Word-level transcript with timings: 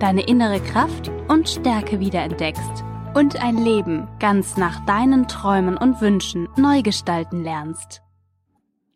deine 0.00 0.26
innere 0.26 0.60
Kraft 0.60 1.10
und 1.28 1.48
Stärke 1.48 2.00
wiederentdeckst 2.00 2.84
und 3.14 3.42
ein 3.42 3.58
Leben 3.58 4.08
ganz 4.18 4.56
nach 4.56 4.84
deinen 4.86 5.28
Träumen 5.28 5.76
und 5.76 6.00
Wünschen 6.00 6.48
neu 6.56 6.80
gestalten 6.80 7.44
lernst. 7.44 8.00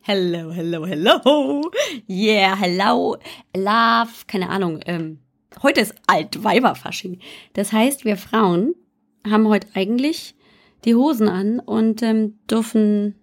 Hello, 0.01 0.51
hello, 0.51 0.87
hello. 0.87 1.71
Yeah, 2.09 2.57
hello, 2.57 3.17
love. 3.55 4.25
Keine 4.27 4.48
Ahnung. 4.48 4.81
Ähm, 4.87 5.19
heute 5.62 5.83
ist 5.83 5.95
Altweiberfasching. 6.07 7.21
Das 7.53 7.73
heißt, 7.73 8.07
wir 8.07 8.17
Frauen 8.17 8.75
haben 9.29 9.47
heute 9.48 9.69
eigentlich 9.75 10.34
die 10.87 10.95
Hosen 10.95 11.29
an 11.29 11.61
und 11.61 12.03
ähm, 12.03 12.39
dürfen, 12.51 13.15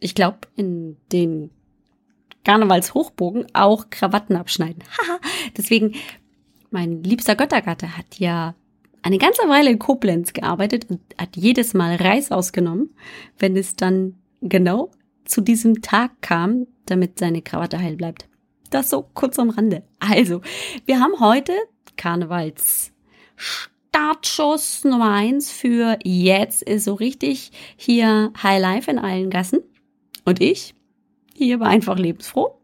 ich 0.00 0.16
glaube, 0.16 0.38
in 0.56 0.96
den 1.12 1.50
Karnevalshochbogen 2.44 3.46
auch 3.54 3.90
Krawatten 3.90 4.36
abschneiden. 4.36 4.82
Haha. 4.98 5.20
Deswegen, 5.56 5.94
mein 6.72 7.02
liebster 7.02 7.36
Göttergatte 7.36 7.96
hat 7.96 8.18
ja 8.18 8.54
eine 9.02 9.18
ganze 9.18 9.42
Weile 9.48 9.70
in 9.70 9.78
Koblenz 9.78 10.32
gearbeitet 10.32 10.86
und 10.88 11.00
hat 11.18 11.36
jedes 11.36 11.74
Mal 11.74 11.96
Reis 11.96 12.30
ausgenommen, 12.30 12.94
wenn 13.38 13.56
es 13.56 13.76
dann 13.76 14.16
genau 14.40 14.90
zu 15.24 15.40
diesem 15.40 15.82
Tag 15.82 16.20
kam, 16.20 16.66
damit 16.86 17.18
seine 17.18 17.42
Krawatte 17.42 17.78
heil 17.78 17.96
bleibt. 17.96 18.28
Das 18.70 18.90
so 18.90 19.08
kurz 19.14 19.38
am 19.38 19.50
Rande. 19.50 19.82
Also, 19.98 20.40
wir 20.86 21.00
haben 21.00 21.20
heute 21.20 21.52
Karnevals 21.96 22.92
Startschuss 23.36 24.84
Nummer 24.84 25.12
eins 25.12 25.50
für 25.50 25.98
jetzt 26.02 26.62
ist 26.62 26.84
so 26.84 26.94
richtig 26.94 27.50
hier 27.76 28.32
High 28.42 28.60
Life 28.60 28.90
in 28.90 28.98
allen 28.98 29.30
Gassen. 29.30 29.60
Und 30.24 30.40
ich, 30.40 30.74
hier 31.34 31.60
war 31.60 31.68
einfach 31.68 31.98
lebensfroh, 31.98 32.58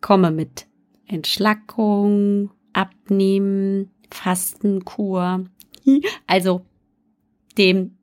komme 0.00 0.30
mit 0.30 0.66
Entschlackung, 1.06 2.50
Abnehmen, 2.72 3.90
Fastenkur, 4.10 5.44
also 6.26 6.64
dem 7.56 7.96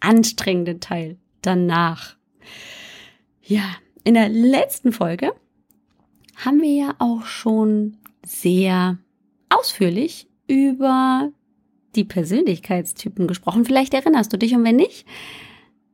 anstrengenden 0.00 0.80
Teil 0.80 1.18
danach. 1.42 2.16
Ja, 3.42 3.64
in 4.04 4.14
der 4.14 4.28
letzten 4.28 4.92
Folge 4.92 5.32
haben 6.36 6.60
wir 6.60 6.74
ja 6.74 6.94
auch 6.98 7.24
schon 7.24 7.98
sehr 8.24 8.98
ausführlich 9.48 10.28
über 10.46 11.30
die 11.94 12.04
Persönlichkeitstypen 12.04 13.26
gesprochen. 13.26 13.64
Vielleicht 13.64 13.94
erinnerst 13.94 14.32
du 14.32 14.38
dich 14.38 14.54
und 14.54 14.64
wenn 14.64 14.76
nicht, 14.76 15.06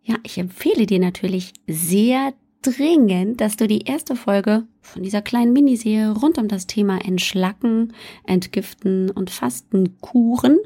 ja, 0.03 0.17
ich 0.23 0.39
empfehle 0.39 0.87
dir 0.87 0.99
natürlich 0.99 1.53
sehr 1.67 2.33
dringend, 2.63 3.41
dass 3.41 3.57
du 3.57 3.67
die 3.67 3.83
erste 3.83 4.17
Folge 4.17 4.67
von 4.83 5.03
dieser 5.03 5.23
kleinen 5.23 5.53
Miniserie 5.53 6.13
rund 6.13 6.39
um 6.39 6.49
das 6.49 6.67
Thema 6.67 6.99
Entschlacken, 7.05 7.93
Entgiften 8.25 9.11
und 9.11 9.31
Fastenkuren, 9.31 10.59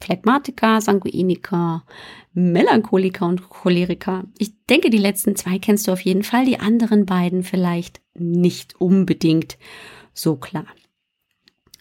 Phlegmatiker, 0.00 0.80
Sanguiniker, 0.80 1.84
Melancholiker 2.32 3.26
und 3.26 3.48
Choleriker. 3.48 4.24
Ich 4.38 4.52
denke, 4.66 4.90
die 4.90 4.98
letzten 4.98 5.36
zwei 5.36 5.58
kennst 5.58 5.88
du 5.88 5.92
auf 5.92 6.00
jeden 6.00 6.22
Fall, 6.22 6.44
die 6.44 6.60
anderen 6.60 7.06
beiden 7.06 7.42
vielleicht 7.42 8.02
nicht 8.14 8.78
unbedingt 8.78 9.56
so 10.12 10.36
klar. 10.36 10.66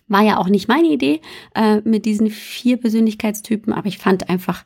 War 0.07 0.23
ja 0.23 0.37
auch 0.37 0.49
nicht 0.49 0.67
meine 0.67 0.89
Idee 0.89 1.19
äh, 1.55 1.81
mit 1.81 2.05
diesen 2.05 2.29
vier 2.29 2.77
Persönlichkeitstypen, 2.77 3.73
aber 3.73 3.87
ich 3.87 3.97
fand 3.97 4.29
einfach 4.29 4.63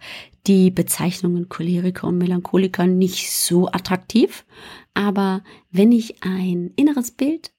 die 0.48 0.70
Bezeichnungen 0.70 1.48
Choleriker 1.48 2.08
und 2.08 2.18
Melancholiker 2.18 2.88
nicht 2.88 3.32
so 3.32 3.68
attraktiv. 3.68 4.46
Aber 4.94 5.44
wenn 5.72 5.92
ich 5.92 6.24
ein 6.24 6.72
inneres 6.76 7.12
Bild 7.12 7.52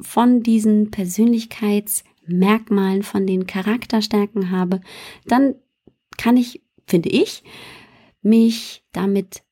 von 0.00 0.42
diesen 0.42 0.90
Persönlichkeitsmerkmalen, 0.90 3.02
von 3.02 3.26
den 3.26 3.46
Charakterstärken 3.46 4.50
habe, 4.50 4.80
dann 5.26 5.54
kann 6.18 6.36
ich, 6.36 6.62
finde 6.86 7.08
ich, 7.08 7.42
mich 8.20 8.84
damit 8.92 9.42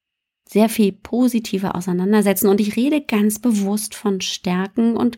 sehr 0.49 0.69
viel 0.69 0.93
positiver 0.93 1.77
auseinandersetzen. 1.77 2.49
Und 2.49 2.61
ich 2.61 2.77
rede 2.77 3.01
ganz 3.01 3.39
bewusst 3.39 3.95
von 3.95 4.21
Stärken 4.21 4.97
und 4.97 5.17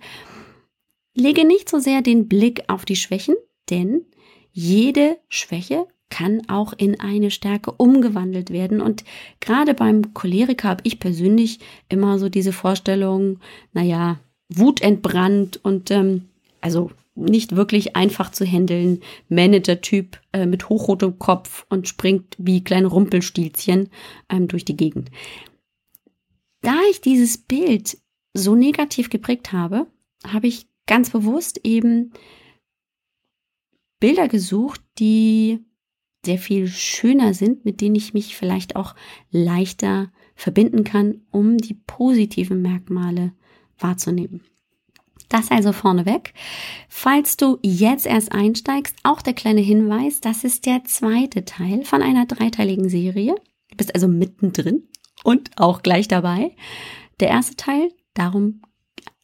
Lege 1.15 1.45
nicht 1.45 1.69
so 1.69 1.79
sehr 1.79 2.03
den 2.03 2.29
Blick 2.29 2.65
auf 2.69 2.85
die 2.85 2.97
Schwächen, 2.97 3.35
denn 3.71 4.03
jede 4.53 5.19
Schwäche 5.29 5.87
kann 6.11 6.43
auch 6.49 6.75
in 6.77 7.01
eine 7.01 7.31
Stärke 7.31 7.73
umgewandelt 7.73 8.51
werden. 8.51 8.83
Und 8.83 9.05
gerade 9.41 9.73
beim 9.73 10.13
Choleriker 10.13 10.69
habe 10.69 10.83
ich 10.85 11.01
persönlich 11.01 11.59
immer 11.89 12.19
so 12.19 12.29
diese 12.29 12.53
Vorstellung, 12.53 13.41
naja, 13.73 14.21
wutentbrannt 14.51 15.61
und 15.65 15.91
ähm, 15.91 16.29
also 16.61 16.91
nicht 17.15 17.57
wirklich 17.57 17.97
einfach 17.97 18.31
zu 18.31 18.45
handeln. 18.45 19.01
Manager-Typ 19.29 20.19
äh, 20.33 20.47
mit 20.47 20.69
hochrotem 20.69 21.19
Kopf 21.19 21.67
und 21.69 21.89
springt 21.89 22.37
wie 22.39 22.63
kleine 22.65 22.89
Rumpelstilzchen 22.89 23.89
ähm, 24.29 24.49
durch 24.49 24.65
die 24.65 24.77
Gegend. 24.77 25.11
Da 26.61 26.75
ich 26.91 27.01
dieses 27.01 27.39
Bild 27.39 27.99
so 28.35 28.55
negativ 28.55 29.11
geprägt 29.11 29.53
habe, 29.53 29.87
habe 30.27 30.47
ich 30.47 30.67
ganz 30.87 31.11
bewusst 31.11 31.61
eben 31.65 32.13
Bilder 34.01 34.29
gesucht, 34.29 34.81
die 34.99 35.65
sehr 36.25 36.39
viel 36.39 36.69
schöner 36.69 37.35
sind, 37.35 37.65
mit 37.65 37.81
denen 37.81 37.97
ich 37.97 38.15
mich 38.15 38.37
vielleicht 38.37 38.77
auch 38.77 38.95
leichter 39.31 40.13
verbinden 40.35 40.85
kann, 40.85 41.23
um 41.31 41.59
die 41.59 41.75
positiven 41.75 42.63
Merkmale 42.63 43.33
wahrzunehmen. 43.79 44.43
Das 45.29 45.51
also 45.51 45.73
vorneweg. 45.73 46.35
Falls 46.89 47.37
du 47.37 47.59
jetzt 47.63 48.07
erst 48.07 48.33
einsteigst, 48.33 48.97
auch 49.03 49.23
der 49.23 49.33
kleine 49.33 49.63
Hinweis, 49.63 50.21
das 50.21 50.45
ist 50.45 50.67
der 50.67 50.85
zweite 50.85 51.45
Teil 51.45 51.85
von 51.85 52.03
einer 52.03 52.27
dreiteiligen 52.27 52.89
Serie. 52.89 53.35
Du 53.71 53.77
bist 53.77 53.95
also 53.95 54.09
mittendrin 54.09 54.89
und 55.25 55.51
auch 55.57 55.83
gleich 55.83 56.07
dabei. 56.07 56.55
Der 57.21 57.29
erste 57.29 57.57
Teil, 57.57 57.89
darum, 58.15 58.61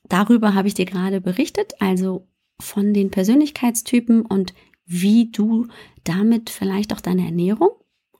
darüber 0.08 0.54
habe 0.54 0.68
ich 0.68 0.74
dir 0.74 0.84
gerade 0.84 1.20
berichtet, 1.20 1.74
also 1.80 2.26
von 2.60 2.92
den 2.92 3.10
Persönlichkeitstypen 3.10 4.22
und 4.22 4.54
wie 4.84 5.30
du 5.30 5.68
damit 6.04 6.50
vielleicht 6.50 6.92
auch 6.92 7.00
deine 7.00 7.26
Ernährung 7.26 7.70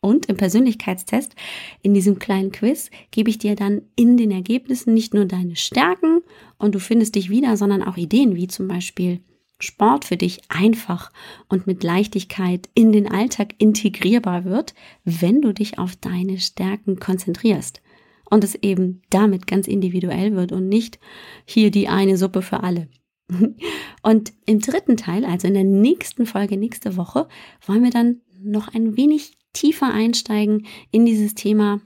und 0.00 0.26
im 0.26 0.36
Persönlichkeitstest, 0.36 1.34
in 1.82 1.94
diesem 1.94 2.18
kleinen 2.18 2.52
Quiz, 2.52 2.90
gebe 3.10 3.30
ich 3.30 3.38
dir 3.38 3.56
dann 3.56 3.82
in 3.96 4.16
den 4.16 4.30
Ergebnissen 4.30 4.94
nicht 4.94 5.14
nur 5.14 5.24
deine 5.24 5.56
Stärken 5.56 6.20
und 6.56 6.74
du 6.74 6.78
findest 6.78 7.14
dich 7.14 7.30
wieder, 7.30 7.56
sondern 7.56 7.82
auch 7.82 7.96
Ideen, 7.96 8.36
wie 8.36 8.46
zum 8.46 8.68
Beispiel 8.68 9.20
Sport 9.60 10.04
für 10.04 10.16
dich 10.16 10.42
einfach 10.48 11.10
und 11.48 11.66
mit 11.66 11.82
Leichtigkeit 11.82 12.68
in 12.74 12.92
den 12.92 13.10
Alltag 13.10 13.54
integrierbar 13.58 14.44
wird, 14.44 14.74
wenn 15.04 15.42
du 15.42 15.52
dich 15.52 15.80
auf 15.80 15.96
deine 15.96 16.38
Stärken 16.38 17.00
konzentrierst 17.00 17.82
und 18.30 18.44
es 18.44 18.54
eben 18.56 19.02
damit 19.10 19.46
ganz 19.46 19.66
individuell 19.66 20.34
wird 20.34 20.52
und 20.52 20.68
nicht 20.68 20.98
hier 21.44 21.70
die 21.70 21.88
eine 21.88 22.16
Suppe 22.16 22.42
für 22.42 22.62
alle. 22.62 22.88
Und 24.02 24.32
im 24.46 24.60
dritten 24.60 24.96
Teil, 24.96 25.24
also 25.24 25.48
in 25.48 25.54
der 25.54 25.64
nächsten 25.64 26.24
Folge 26.24 26.56
nächste 26.56 26.96
Woche, 26.96 27.28
wollen 27.66 27.84
wir 27.84 27.90
dann 27.90 28.22
noch 28.40 28.72
ein 28.74 28.96
wenig 28.96 29.36
tiefer 29.52 29.92
einsteigen 29.92 30.66
in 30.90 31.04
dieses 31.04 31.34
Thema. 31.34 31.80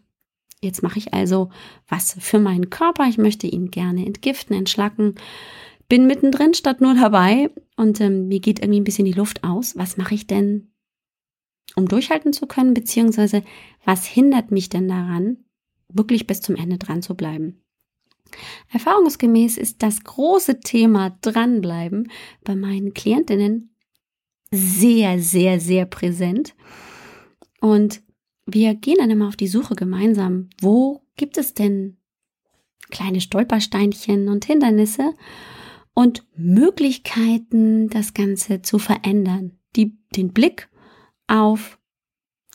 Jetzt 0.60 0.82
mache 0.82 0.98
ich 0.98 1.12
also 1.12 1.50
was 1.88 2.16
für 2.20 2.38
meinen 2.38 2.70
Körper. 2.70 3.08
Ich 3.08 3.18
möchte 3.18 3.46
ihn 3.46 3.70
gerne 3.70 4.06
entgiften, 4.06 4.56
entschlacken. 4.56 5.16
Bin 5.88 6.06
mittendrin 6.06 6.54
statt 6.54 6.80
nur 6.80 6.94
dabei 6.94 7.50
und 7.76 8.00
ähm, 8.00 8.28
mir 8.28 8.40
geht 8.40 8.60
irgendwie 8.60 8.80
ein 8.80 8.84
bisschen 8.84 9.04
die 9.04 9.12
Luft 9.12 9.42
aus. 9.42 9.76
Was 9.76 9.96
mache 9.96 10.14
ich 10.14 10.26
denn, 10.26 10.72
um 11.74 11.88
durchhalten 11.88 12.32
zu 12.32 12.46
können? 12.46 12.72
Beziehungsweise 12.72 13.42
was 13.84 14.06
hindert 14.06 14.52
mich 14.52 14.68
denn 14.68 14.86
daran, 14.86 15.38
wirklich 15.94 16.26
bis 16.26 16.40
zum 16.40 16.56
Ende 16.56 16.78
dran 16.78 17.02
zu 17.02 17.14
bleiben? 17.14 17.62
Erfahrungsgemäß 18.72 19.58
ist 19.58 19.82
das 19.82 20.04
große 20.04 20.60
Thema 20.60 21.16
dranbleiben 21.20 22.10
bei 22.44 22.56
meinen 22.56 22.94
Klientinnen 22.94 23.74
sehr, 24.50 25.18
sehr, 25.18 25.60
sehr 25.60 25.86
präsent. 25.86 26.54
Und 27.60 28.02
wir 28.46 28.74
gehen 28.74 28.96
dann 28.98 29.10
immer 29.10 29.28
auf 29.28 29.36
die 29.36 29.48
Suche 29.48 29.74
gemeinsam. 29.74 30.50
Wo 30.60 31.02
gibt 31.16 31.38
es 31.38 31.54
denn 31.54 31.96
kleine 32.90 33.20
Stolpersteinchen 33.20 34.28
und 34.28 34.44
Hindernisse 34.44 35.14
und 35.94 36.26
Möglichkeiten, 36.36 37.88
das 37.88 38.14
Ganze 38.14 38.62
zu 38.62 38.78
verändern? 38.78 39.58
Die, 39.76 39.98
den 40.14 40.32
Blick 40.32 40.68
auf 41.26 41.78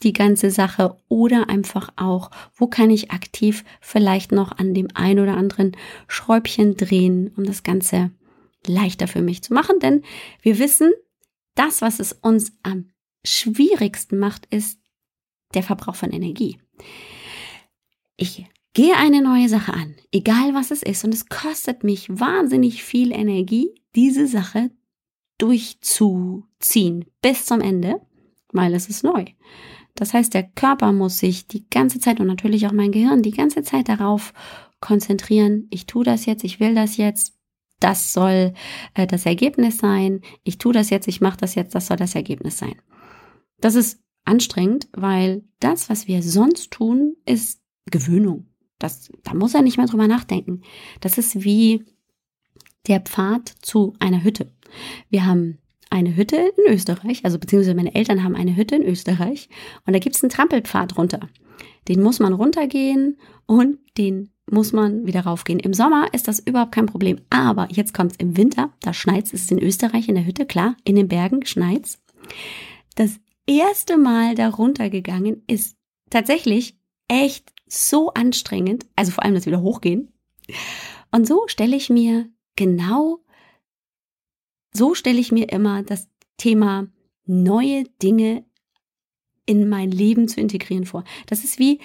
die 0.04 0.14
ganze 0.14 0.52
Sache 0.52 0.98
oder 1.08 1.50
einfach 1.50 1.90
auch, 1.96 2.30
wo 2.56 2.68
kann 2.68 2.90
ich 2.90 3.12
aktiv 3.12 3.64
vielleicht 3.82 4.32
noch 4.32 4.52
an 4.58 4.74
dem 4.74 4.90
ein 4.94 5.20
oder 5.20 5.36
anderen 5.36 5.76
Schräubchen 6.08 6.78
drehen, 6.78 7.32
um 7.36 7.46
das 7.46 7.64
Ganze 7.64 8.12
leichter 8.66 9.08
für 9.08 9.22
mich 9.22 9.42
zu 9.42 9.54
machen. 9.54 9.80
Denn 9.80 10.04
wir 10.42 10.60
wissen, 10.60 10.92
das, 11.56 11.82
was 11.82 12.00
es 12.00 12.14
uns 12.14 12.54
am 12.64 12.92
schwierigsten 13.26 14.20
macht, 14.20 14.46
ist 14.48 14.80
der 15.54 15.64
Verbrauch 15.64 15.96
von 15.96 16.12
Energie. 16.12 16.60
Ich 18.18 18.46
gehe 18.74 18.96
eine 18.96 19.22
neue 19.22 19.50
Sache 19.50 19.74
an, 19.74 19.96
egal 20.12 20.54
was 20.54 20.72
es 20.72 20.84
ist, 20.84 21.04
und 21.04 21.14
es 21.14 21.28
kostet 21.30 21.84
mich 21.84 22.08
wahnsinnig 22.10 22.84
viel 22.84 23.12
Energie, 23.12 23.74
diese 23.96 24.28
Sache 24.28 24.70
durchzuziehen 25.40 27.06
bis 27.22 27.46
zum 27.46 27.62
Ende, 27.62 28.02
weil 28.52 28.74
es 28.74 28.90
ist 28.90 29.04
neu. 29.04 29.26
Das 29.98 30.14
heißt, 30.14 30.34
der 30.34 30.44
Körper 30.44 30.92
muss 30.92 31.18
sich 31.18 31.48
die 31.48 31.68
ganze 31.70 32.00
Zeit 32.00 32.20
und 32.20 32.28
natürlich 32.28 32.68
auch 32.68 32.72
mein 32.72 32.92
Gehirn 32.92 33.24
die 33.24 33.32
ganze 33.32 33.64
Zeit 33.64 33.90
darauf 33.90 34.32
konzentrieren, 34.80 35.68
ich 35.72 35.88
tue 35.88 36.06
das 36.06 36.28
jetzt, 36.28 36.44
ich 36.44 36.60
will 36.60 36.76
das 36.76 36.98
jetzt, 36.98 37.36
das 37.80 38.14
soll 38.14 38.54
äh, 38.94 39.08
das 39.08 39.26
Ergebnis 39.26 39.80
sein, 39.80 40.22
ich 40.44 40.60
tue 40.60 40.72
das 40.72 40.92
jetzt, 40.92 41.08
ich 41.08 41.20
mache 41.20 41.38
das 41.38 41.56
jetzt, 41.56 41.74
das 41.74 41.88
soll 41.88 41.98
das 41.98 42.14
Ergebnis 42.14 42.60
sein. 42.60 42.76
Das 43.60 43.74
ist 43.74 44.00
anstrengend, 44.24 44.88
weil 44.94 45.44
das, 45.60 45.90
was 45.90 46.08
wir 46.08 46.22
sonst 46.22 46.72
tun, 46.72 47.16
ist 47.26 47.60
Gewöhnung. 47.90 48.46
Das, 48.78 49.10
da 49.24 49.34
muss 49.34 49.56
er 49.56 49.64
nicht 49.64 49.78
mehr 49.78 49.88
drüber 49.88 50.08
nachdenken. 50.08 50.62
Das 51.00 51.18
ist 51.18 51.44
wie 51.44 51.84
der 52.86 53.02
Pfad 53.02 53.50
zu 53.62 53.96
einer 53.98 54.24
Hütte. 54.24 54.54
Wir 55.10 55.26
haben 55.26 55.58
eine 55.89 56.16
Hütte 56.16 56.36
in 56.36 56.74
Österreich, 56.74 57.25
also 57.25 57.39
beziehungsweise 57.39 57.75
meine 57.75 57.95
Eltern 57.95 58.24
haben 58.24 58.36
eine 58.36 58.56
Hütte 58.56 58.75
in 58.75 58.84
Österreich 58.84 59.50
und 59.86 59.94
da 59.94 60.00
gibt's 60.00 60.24
einen 60.24 60.30
Trampelpfad 60.30 60.98
runter. 60.98 61.30
Den 61.88 62.04
muss 62.04 62.19
man 62.19 62.34
runtergehen 62.34 63.18
und 63.45 63.80
den 63.98 64.31
muss 64.50 64.72
man 64.74 65.06
wieder 65.06 65.22
raufgehen. 65.22 65.60
Im 65.60 65.74
Sommer 65.74 66.13
ist 66.13 66.28
das 66.28 66.39
überhaupt 66.39 66.74
kein 66.74 66.86
Problem, 66.86 67.19
aber 67.30 67.68
jetzt 67.72 67.94
kommt's 67.94 68.16
im 68.18 68.38
Winter, 68.38 68.72
da 68.81 68.94
schneit's, 68.94 69.34
ist 69.34 69.51
in 69.51 69.62
Österreich 69.62 70.07
in 70.07 70.16
der 70.16 70.25
Hütte, 70.25 70.45
klar, 70.45 70.75
in 70.84 70.95
den 70.95 71.07
Bergen 71.07 71.45
schneit's. 71.45 72.00
Das 72.95 73.19
erste 73.45 73.98
Mal 73.98 74.36
da 74.36 74.50
runtergegangen 74.50 75.44
ist 75.48 75.75
tatsächlich 76.10 76.78
echt 77.07 77.51
so 77.68 78.13
anstrengend, 78.13 78.86
also 78.95 79.12
vor 79.12 79.24
allem 79.24 79.36
das 79.36 79.45
wieder 79.45 79.62
hochgehen. 79.62 80.13
Und 81.12 81.28
so 81.28 81.44
stelle 81.48 81.75
ich 81.75 81.89
mir 81.89 82.30
genau 82.56 83.19
so 84.77 84.94
stelle 84.94 85.19
ich 85.19 85.31
mir 85.31 85.50
immer 85.50 85.83
das 85.83 86.07
Thema 86.38 86.88
neue 87.25 87.83
Dinge 88.01 88.45
in 89.45 89.68
mein 89.69 89.91
Leben 89.91 90.27
zu 90.27 90.39
integrieren 90.39 90.85
vor. 90.85 91.03
Das 91.25 91.44
ist 91.44 91.57
wie 91.57 91.79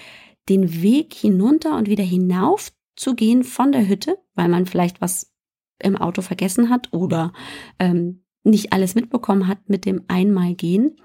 den 0.49 0.83
Weg 0.83 1.15
hinunter 1.15 1.77
und 1.77 1.89
wieder 1.89 2.05
hinauf 2.05 2.73
zu 2.97 3.15
gehen 3.15 3.45
von 3.45 3.73
der 3.73 3.89
Hütte, 3.89 4.19
weil 4.35 4.49
man 4.49 4.67
vielleicht 4.67 5.01
was 5.01 5.33
im 5.79 5.97
Auto 5.97 6.23
vergessen 6.23 6.69
hat 6.69 6.93
oder 6.93 7.33
ähm, 7.79 8.25
nicht 8.45 8.73
alles 8.73 8.95
mitbekommen 8.95 9.47
hat 9.47 9.69
mit 9.69 9.85
dem 9.85 10.03
Einmalgehen. 10.09 10.97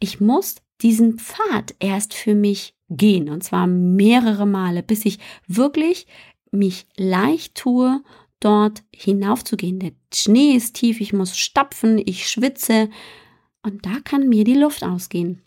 Ich 0.00 0.20
muss 0.20 0.56
diesen 0.80 1.18
Pfad 1.18 1.74
erst 1.80 2.14
für 2.14 2.34
mich 2.34 2.76
gehen 2.88 3.28
und 3.28 3.42
zwar 3.42 3.66
mehrere 3.66 4.46
Male, 4.46 4.82
bis 4.82 5.04
ich 5.04 5.18
wirklich 5.46 6.06
mich 6.50 6.86
leicht 6.96 7.54
tue 7.54 8.02
dort 8.40 8.82
hinaufzugehen. 8.94 9.78
Der 9.78 9.92
Schnee 10.12 10.52
ist 10.52 10.74
tief, 10.74 11.00
ich 11.00 11.12
muss 11.12 11.36
stapfen, 11.36 11.98
ich 11.98 12.28
schwitze 12.28 12.88
und 13.62 13.84
da 13.86 13.98
kann 14.04 14.28
mir 14.28 14.44
die 14.44 14.54
Luft 14.54 14.82
ausgehen. 14.84 15.42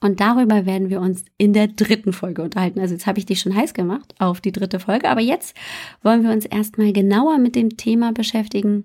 Und 0.00 0.18
darüber 0.18 0.66
werden 0.66 0.90
wir 0.90 1.00
uns 1.00 1.24
in 1.38 1.52
der 1.52 1.68
dritten 1.68 2.12
Folge 2.12 2.42
unterhalten. 2.42 2.80
Also 2.80 2.94
jetzt 2.94 3.06
habe 3.06 3.20
ich 3.20 3.26
dich 3.26 3.38
schon 3.38 3.54
heiß 3.54 3.72
gemacht 3.72 4.14
auf 4.18 4.40
die 4.40 4.50
dritte 4.50 4.80
Folge, 4.80 5.08
aber 5.08 5.20
jetzt 5.20 5.56
wollen 6.02 6.24
wir 6.24 6.32
uns 6.32 6.44
erstmal 6.44 6.92
genauer 6.92 7.38
mit 7.38 7.54
dem 7.54 7.76
Thema 7.76 8.12
beschäftigen. 8.12 8.84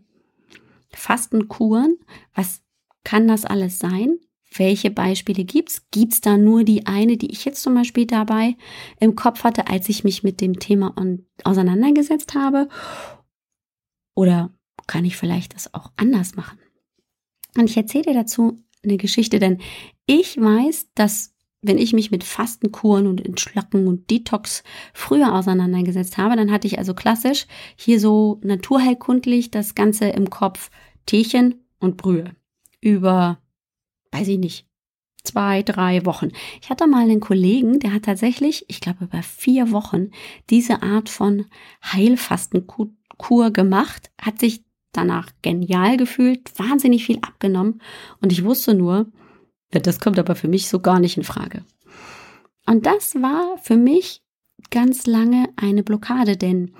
Fastenkuren, 0.92 1.98
was 2.36 2.62
kann 3.04 3.28
das 3.28 3.46
alles 3.46 3.80
sein? 3.80 4.20
Welche 4.58 4.92
Beispiele 4.92 5.44
gibt's? 5.44 5.86
Gibt's 5.92 6.22
da 6.22 6.38
nur 6.38 6.64
die 6.64 6.86
eine, 6.86 7.18
die 7.18 7.32
ich 7.32 7.46
jetzt 7.46 7.62
zum 7.62 7.74
Beispiel 7.74 8.06
dabei 8.06 8.56
im 9.00 9.16
Kopf 9.16 9.44
hatte, 9.44 9.68
als 9.68 9.90
ich 9.90 10.04
mich 10.04 10.24
mit 10.24 10.42
dem 10.42 10.60
Thema 10.60 10.96
auseinandergesetzt 11.44 12.36
habe? 12.36 12.68
Oder 14.16 14.52
kann 14.88 15.06
ich 15.06 15.18
vielleicht 15.18 15.56
das 15.56 15.74
auch 15.74 15.92
anders 15.98 16.36
machen? 16.36 16.60
Und 17.58 17.70
ich 17.70 17.78
erzähle 17.78 18.06
dir 18.06 18.14
dazu 18.14 18.64
eine 18.84 18.98
Geschichte, 18.98 19.40
denn 19.40 19.60
ich 20.06 20.38
weiß, 20.38 20.88
dass 20.96 21.34
wenn 21.62 21.78
ich 21.78 21.94
mich 21.94 22.12
mit 22.12 22.24
Fastenkuren 22.24 23.08
und 23.08 23.26
Entschlacken 23.26 23.88
und 23.88 24.10
Detox 24.10 24.64
früher 24.94 25.34
auseinandergesetzt 25.34 26.18
habe, 26.18 26.36
dann 26.36 26.52
hatte 26.52 26.68
ich 26.68 26.78
also 26.78 26.94
klassisch 26.94 27.48
hier 27.76 28.00
so 28.00 28.40
naturheilkundlich 28.44 29.52
das 29.52 29.76
Ganze 29.76 30.06
im 30.10 30.30
Kopf 30.30 30.70
Teechen 31.06 31.66
und 31.80 31.98
Brühe 31.98 32.36
über 32.80 33.40
weiß 34.18 34.28
ich 34.30 34.40
nicht, 34.40 34.68
zwei, 35.24 35.64
drei 35.64 36.06
Wochen. 36.06 36.30
Ich 36.62 36.70
hatte 36.70 36.88
mal 36.88 37.04
einen 37.04 37.20
Kollegen, 37.20 37.80
der 37.80 37.94
hat 37.94 38.04
tatsächlich, 38.04 38.66
ich 38.68 38.82
glaube, 38.82 39.06
über 39.06 39.22
vier 39.22 39.72
Wochen 39.72 40.12
diese 40.50 40.82
Art 40.82 41.10
von 41.10 41.46
Heilfastenkur 41.84 43.52
gemacht, 43.52 44.12
hat 44.20 44.40
sich 44.40 44.64
danach 44.94 45.30
genial 45.42 45.98
gefühlt, 45.98 46.58
wahnsinnig 46.58 47.06
viel 47.06 47.20
abgenommen 47.22 47.82
und 48.22 48.32
ich 48.32 48.44
wusste 48.44 48.74
nur, 48.74 49.12
das 49.72 50.00
kommt 50.00 50.18
aber 50.18 50.36
für 50.36 50.48
mich 50.48 50.70
so 50.70 50.80
gar 50.80 51.00
nicht 51.00 51.18
in 51.18 51.24
Frage. 51.24 51.64
Und 52.66 52.86
das 52.86 53.16
war 53.16 53.58
für 53.62 53.78
mich 53.78 54.24
ganz 54.72 55.06
lange 55.06 55.50
eine 55.56 55.84
Blockade, 55.84 56.38
denn 56.38 56.74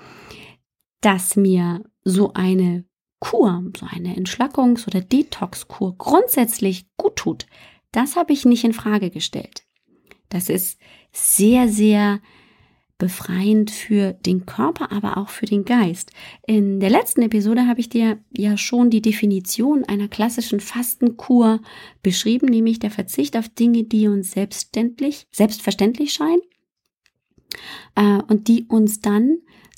dass 1.02 1.36
mir 1.36 1.84
so 2.04 2.34
eine 2.34 2.86
Kur, 3.20 3.64
so 3.78 3.86
eine 3.90 4.16
Entschlackungs- 4.16 4.88
oder 4.88 5.02
Detox-Kur 5.02 5.98
grundsätzlich 5.98 6.86
gut 6.98 7.16
tut, 7.16 7.48
das 7.92 8.16
habe 8.16 8.34
ich 8.34 8.46
nicht 8.46 8.64
in 8.64 8.74
Frage 8.74 9.10
gestellt. 9.10 9.64
Das 10.30 10.50
ist 10.50 10.80
sehr, 11.12 11.68
sehr 11.68 12.20
befreiend 12.98 13.70
für 13.70 14.14
den 14.14 14.46
Körper, 14.46 14.92
aber 14.92 15.18
auch 15.18 15.30
für 15.30 15.46
den 15.46 15.66
Geist. 15.66 16.12
In 16.48 16.80
der 16.80 16.90
letzten 16.90 17.22
Episode 17.22 17.68
habe 17.68 17.80
ich 17.80 17.90
dir 17.90 18.20
ja 18.36 18.58
schon 18.58 18.90
die 18.90 19.04
Definition 19.04 19.84
einer 19.86 20.08
klassischen 20.08 20.60
Fastenkur 20.60 21.62
beschrieben, 22.02 22.48
nämlich 22.48 22.80
der 22.80 22.90
Verzicht 22.90 23.38
auf 23.38 23.50
Dinge, 23.50 23.84
die 23.84 24.08
uns 24.08 24.32
selbstverständlich, 24.32 25.28
selbstverständlich 25.32 26.14
scheinen 26.14 26.42
äh, 27.96 28.22
und 28.28 28.48
die 28.48 28.66
uns 28.68 29.00
dann 29.00 29.38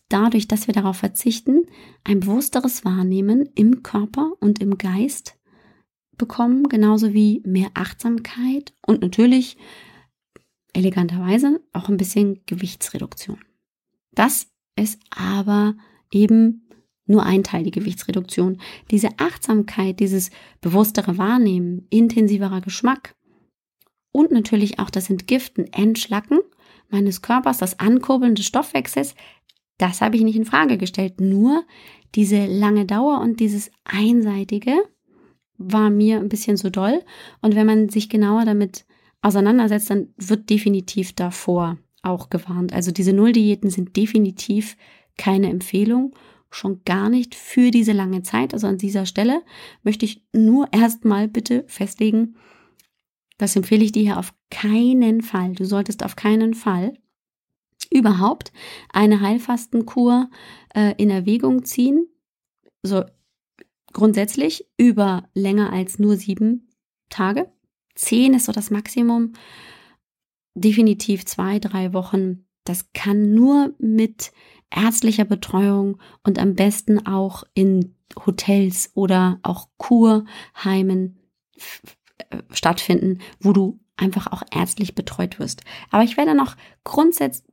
dadurch, 0.10 0.48
dass 0.48 0.68
wir 0.68 0.74
darauf 0.74 0.98
verzichten, 0.98 1.68
ein 2.04 2.20
bewussteres 2.20 2.84
Wahrnehmen 2.84 3.50
im 3.56 3.84
Körper 3.84 4.34
und 4.40 4.60
im 4.62 4.78
Geist 4.78 5.36
bekommen, 6.18 6.68
genauso 6.68 7.14
wie 7.14 7.42
mehr 7.46 7.70
Achtsamkeit 7.74 8.74
und 8.86 9.02
natürlich 9.02 9.58
eleganterweise 10.74 11.62
auch 11.74 11.90
ein 11.90 11.98
bisschen 11.98 12.42
Gewichtsreduktion. 12.46 13.40
Das 14.12 14.48
ist 14.76 15.00
aber 15.10 15.76
eben 16.12 16.68
nur 17.06 17.24
ein 17.24 17.44
Teil 17.44 17.64
die 17.64 17.72
Gewichtsreduktion. 17.72 18.62
Diese 18.92 19.10
Achtsamkeit, 19.18 20.00
dieses 20.00 20.30
bewusstere 20.62 21.18
Wahrnehmen, 21.18 21.88
intensiverer 21.90 22.62
Geschmack 22.62 23.16
und 24.12 24.32
natürlich 24.32 24.80
auch 24.80 24.90
das 24.90 25.10
Entgiften, 25.10 25.72
Entschlacken 25.74 26.40
meines 26.90 27.22
Körpers, 27.22 27.58
das 27.58 27.80
Ankurbeln 27.80 28.36
des 28.36 28.46
Stoffwechsels, 28.46 29.16
das 29.80 30.02
habe 30.02 30.16
ich 30.16 30.22
nicht 30.22 30.36
in 30.36 30.46
Frage 30.46 30.78
gestellt. 30.78 31.20
Nur 31.20 31.64
diese 32.14 32.46
lange 32.46 32.86
Dauer 32.86 33.22
und 33.22 33.40
dieses 33.40 33.72
einseitige 33.84 34.76
war 35.58 35.90
mir 35.90 36.20
ein 36.20 36.30
bisschen 36.30 36.58
zu 36.58 36.70
doll. 36.70 37.02
Und 37.42 37.56
wenn 37.56 37.66
man 37.66 37.90
sich 37.90 38.10
genauer 38.10 38.46
damit 38.46 38.86
auseinandersetzt, 39.22 39.90
dann 39.90 40.14
wird 40.18 40.50
definitiv 40.50 41.14
davor 41.14 41.78
auch 42.04 42.30
gewarnt. 42.30 42.74
Also 42.74 42.92
diese 42.92 43.14
Nulldiäten 43.14 43.70
sind 43.70 43.98
definitiv 43.98 44.78
keine 45.18 45.50
Empfehlung, 45.50 46.14
schon 46.50 46.82
gar 46.86 47.10
nicht 47.10 47.36
für 47.36 47.72
diese 47.72 47.92
lange 47.92 48.22
Zeit. 48.22 48.54
Also 48.54 48.68
an 48.68 48.78
dieser 48.78 49.06
Stelle 49.06 49.42
möchte 49.84 50.06
ich 50.06 50.24
nur 50.34 50.68
erstmal 50.72 51.28
bitte 51.28 51.66
festlegen, 51.68 52.36
das 53.38 53.56
empfehle 53.56 53.86
ich 53.86 53.94
dir 53.94 54.04
hier 54.04 54.20
auf 54.20 54.34
keinen 54.52 55.22
Fall. 55.22 55.54
Du 55.54 55.64
solltest 55.66 56.04
auf 56.04 56.16
keinen 56.16 56.54
Fall 56.54 56.94
überhaupt 57.92 58.52
eine 58.92 59.22
Heilfastenkur 59.22 60.30
äh, 60.76 60.94
in 60.98 61.10
Erwägung 61.10 61.66
ziehen. 61.66 62.08
So 62.84 63.04
grundsätzlich 63.94 64.68
über 64.78 65.28
länger 65.34 65.74
als 65.74 66.00
nur 66.00 66.16
sieben 66.18 66.70
Tage. 67.10 67.52
Zehn 67.96 68.34
ist 68.34 68.46
so 68.46 68.52
das 68.52 68.72
Maximum. 68.72 69.34
Definitiv 70.56 71.26
zwei, 71.26 71.60
drei 71.60 71.94
Wochen. 71.94 72.46
Das 72.64 72.92
kann 72.94 73.34
nur 73.34 73.74
mit 73.80 74.32
ärztlicher 74.70 75.26
Betreuung 75.26 76.00
und 76.24 76.38
am 76.38 76.54
besten 76.54 77.06
auch 77.08 77.44
in 77.54 77.96
Hotels 78.26 78.92
oder 78.94 79.40
auch 79.44 79.70
Kurheimen 79.78 81.20
äh, 82.30 82.38
stattfinden, 82.52 83.20
wo 83.40 83.54
du 83.54 83.80
einfach 83.98 84.28
auch 84.28 84.44
ärztlich 84.52 84.96
betreut 84.96 85.40
wirst. 85.40 85.62
Aber 85.92 86.04
ich 86.04 86.18
werde 86.18 86.36
noch 86.36 86.56
grundsätzlich 86.84 87.49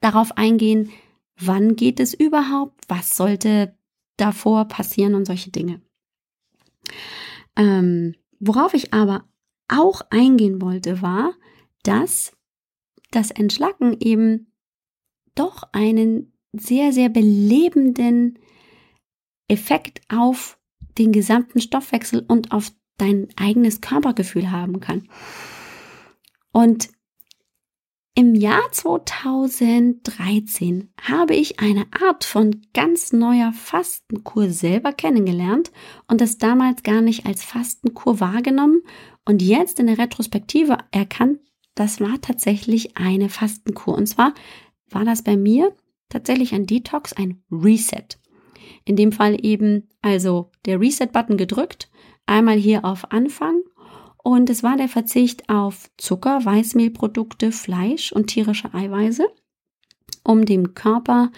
darauf 0.00 0.36
eingehen, 0.36 0.90
wann 1.38 1.76
geht 1.76 2.00
es 2.00 2.14
überhaupt, 2.14 2.84
was 2.88 3.16
sollte 3.16 3.76
davor 4.16 4.66
passieren 4.66 5.14
und 5.14 5.24
solche 5.24 5.50
Dinge. 5.50 5.80
Ähm, 7.56 8.14
Worauf 8.40 8.72
ich 8.72 8.94
aber 8.94 9.28
auch 9.68 10.00
eingehen 10.10 10.62
wollte, 10.62 11.02
war, 11.02 11.34
dass 11.82 12.32
das 13.10 13.30
Entschlacken 13.30 13.96
eben 14.00 14.50
doch 15.34 15.64
einen 15.72 16.32
sehr, 16.52 16.92
sehr 16.92 17.10
belebenden 17.10 18.38
Effekt 19.46 20.00
auf 20.08 20.58
den 20.98 21.12
gesamten 21.12 21.60
Stoffwechsel 21.60 22.24
und 22.26 22.50
auf 22.50 22.72
dein 22.96 23.28
eigenes 23.36 23.80
Körpergefühl 23.80 24.50
haben 24.50 24.80
kann. 24.80 25.08
Und 26.50 26.88
im 28.20 28.34
Jahr 28.34 28.70
2013 28.70 30.92
habe 31.00 31.34
ich 31.34 31.58
eine 31.58 31.86
Art 31.90 32.24
von 32.24 32.60
ganz 32.74 33.14
neuer 33.14 33.54
Fastenkur 33.54 34.50
selber 34.50 34.92
kennengelernt 34.92 35.72
und 36.06 36.20
das 36.20 36.36
damals 36.36 36.82
gar 36.82 37.00
nicht 37.00 37.24
als 37.24 37.42
Fastenkur 37.42 38.20
wahrgenommen 38.20 38.82
und 39.24 39.40
jetzt 39.40 39.80
in 39.80 39.86
der 39.86 39.96
Retrospektive 39.96 40.76
erkannt, 40.90 41.38
das 41.74 41.98
war 41.98 42.20
tatsächlich 42.20 42.98
eine 42.98 43.30
Fastenkur. 43.30 43.94
Und 43.94 44.06
zwar 44.06 44.34
war 44.90 45.06
das 45.06 45.24
bei 45.24 45.38
mir 45.38 45.74
tatsächlich 46.10 46.52
ein 46.52 46.66
Detox, 46.66 47.14
ein 47.14 47.42
Reset. 47.50 48.18
In 48.84 48.96
dem 48.96 49.12
Fall 49.12 49.38
eben 49.42 49.88
also 50.02 50.50
der 50.66 50.78
Reset-Button 50.78 51.38
gedrückt, 51.38 51.88
einmal 52.26 52.58
hier 52.58 52.84
auf 52.84 53.12
Anfang 53.12 53.62
und 54.22 54.50
es 54.50 54.62
war 54.62 54.76
der 54.76 54.88
Verzicht 54.88 55.48
auf 55.48 55.90
Zucker, 55.96 56.44
Weißmehlprodukte, 56.44 57.52
Fleisch 57.52 58.12
und 58.12 58.28
tierische 58.28 58.74
Eiweiße, 58.74 59.26
um 60.24 60.44
dem 60.44 60.74
Körper 60.74 61.30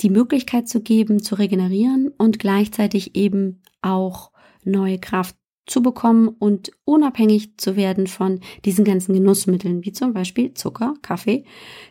die 0.00 0.10
Möglichkeit 0.10 0.68
zu 0.68 0.82
geben, 0.82 1.22
zu 1.22 1.34
regenerieren 1.34 2.12
und 2.16 2.38
gleichzeitig 2.38 3.14
eben 3.16 3.62
auch 3.82 4.32
neue 4.64 4.98
Kraft 4.98 5.36
zu 5.66 5.82
bekommen 5.82 6.28
und 6.28 6.72
unabhängig 6.84 7.56
zu 7.58 7.76
werden 7.76 8.06
von 8.06 8.40
diesen 8.64 8.84
ganzen 8.84 9.14
Genussmitteln, 9.14 9.84
wie 9.84 9.92
zum 9.92 10.12
Beispiel 10.12 10.54
Zucker, 10.54 10.94
Kaffee, 11.02 11.44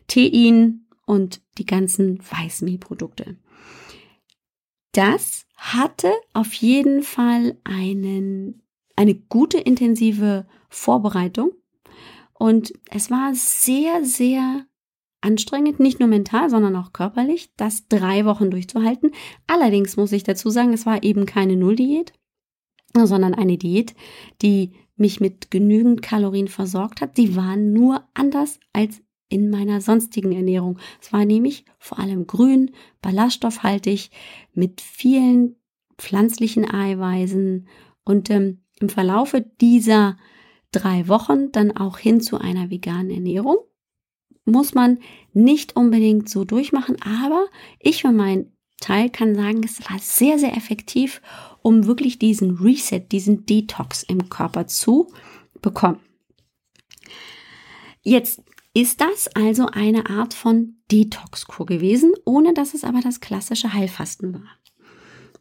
Tein 0.08 0.86
und 1.06 1.42
die 1.58 1.66
ganzen 1.66 2.20
Weißmehlprodukte. 2.20 3.38
Das 4.92 5.46
hatte 5.56 6.12
auf 6.34 6.54
jeden 6.54 7.04
Fall 7.04 7.58
einen 7.64 8.64
eine 9.00 9.16
gute 9.16 9.58
intensive 9.58 10.46
Vorbereitung. 10.68 11.52
Und 12.34 12.74
es 12.92 13.10
war 13.10 13.34
sehr, 13.34 14.04
sehr 14.04 14.66
anstrengend, 15.22 15.80
nicht 15.80 16.02
nur 16.02 16.10
mental, 16.10 16.50
sondern 16.50 16.76
auch 16.76 16.92
körperlich, 16.92 17.50
das 17.56 17.88
drei 17.88 18.26
Wochen 18.26 18.52
durchzuhalten. 18.52 19.12
Allerdings 19.48 19.96
muss 19.96 20.12
ich 20.12 20.24
dazu 20.24 20.50
sagen, 20.50 20.74
es 20.74 20.86
war 20.86 21.02
eben 21.02 21.26
keine 21.26 21.56
Nulldiät, 21.56 22.12
sondern 22.94 23.34
eine 23.34 23.58
Diät, 23.58 23.96
die 24.42 24.74
mich 24.98 25.22
mit 25.22 25.50
genügend 25.50 26.02
Kalorien 26.02 26.50
versorgt 26.50 27.00
hat. 27.00 27.16
Sie 27.16 27.38
war 27.38 27.56
nur 27.56 28.04
anders 28.14 28.60
als 28.74 29.02
in 29.30 29.50
meiner 29.50 29.80
sonstigen 29.80 30.34
Ernährung. 30.34 30.78
Es 31.02 31.14
war 31.14 31.24
nämlich 31.24 31.64
vor 31.78 32.00
allem 32.00 32.28
grün, 32.28 32.72
ballaststoffhaltig, 33.02 34.12
mit 34.54 34.82
vielen 34.82 35.56
pflanzlichen 35.98 36.70
Eiweißen 36.70 37.66
und 38.04 38.30
ähm, 38.32 38.60
im 38.80 38.90
Verlaufe 38.90 39.46
dieser 39.62 40.18
drei 40.72 41.08
Wochen 41.08 41.52
dann 41.52 41.76
auch 41.76 41.98
hin 41.98 42.22
zu 42.22 42.38
einer 42.38 42.70
veganen 42.70 43.12
Ernährung. 43.12 43.58
Muss 44.46 44.74
man 44.74 45.00
nicht 45.34 45.76
unbedingt 45.76 46.30
so 46.30 46.44
durchmachen, 46.44 47.02
aber 47.02 47.46
ich 47.80 48.02
für 48.02 48.12
meinen 48.12 48.52
Teil 48.80 49.10
kann 49.10 49.36
sagen, 49.36 49.62
es 49.64 49.90
war 49.90 50.00
sehr, 50.00 50.40
sehr 50.40 50.56
effektiv, 50.56 51.22
um 51.62 51.86
wirklich 51.86 52.18
diesen 52.18 52.58
Reset, 52.58 53.02
diesen 53.12 53.46
Detox 53.46 54.04
im 54.04 54.30
Körper 54.30 54.68
zu 54.68 55.12
bekommen. 55.62 56.00
Jetzt 58.02 58.42
ist 58.74 59.02
das 59.02 59.28
also 59.36 59.68
eine 59.68 60.10
Art 60.10 60.34
von 60.34 60.78
Detox-Kur 60.92 61.66
gewesen, 61.66 62.14
ohne 62.26 62.54
dass 62.54 62.74
es 62.74 62.84
aber 62.84 63.02
das 63.02 63.20
klassische 63.20 63.74
Heilfasten 63.74 64.34
war. 64.34 64.60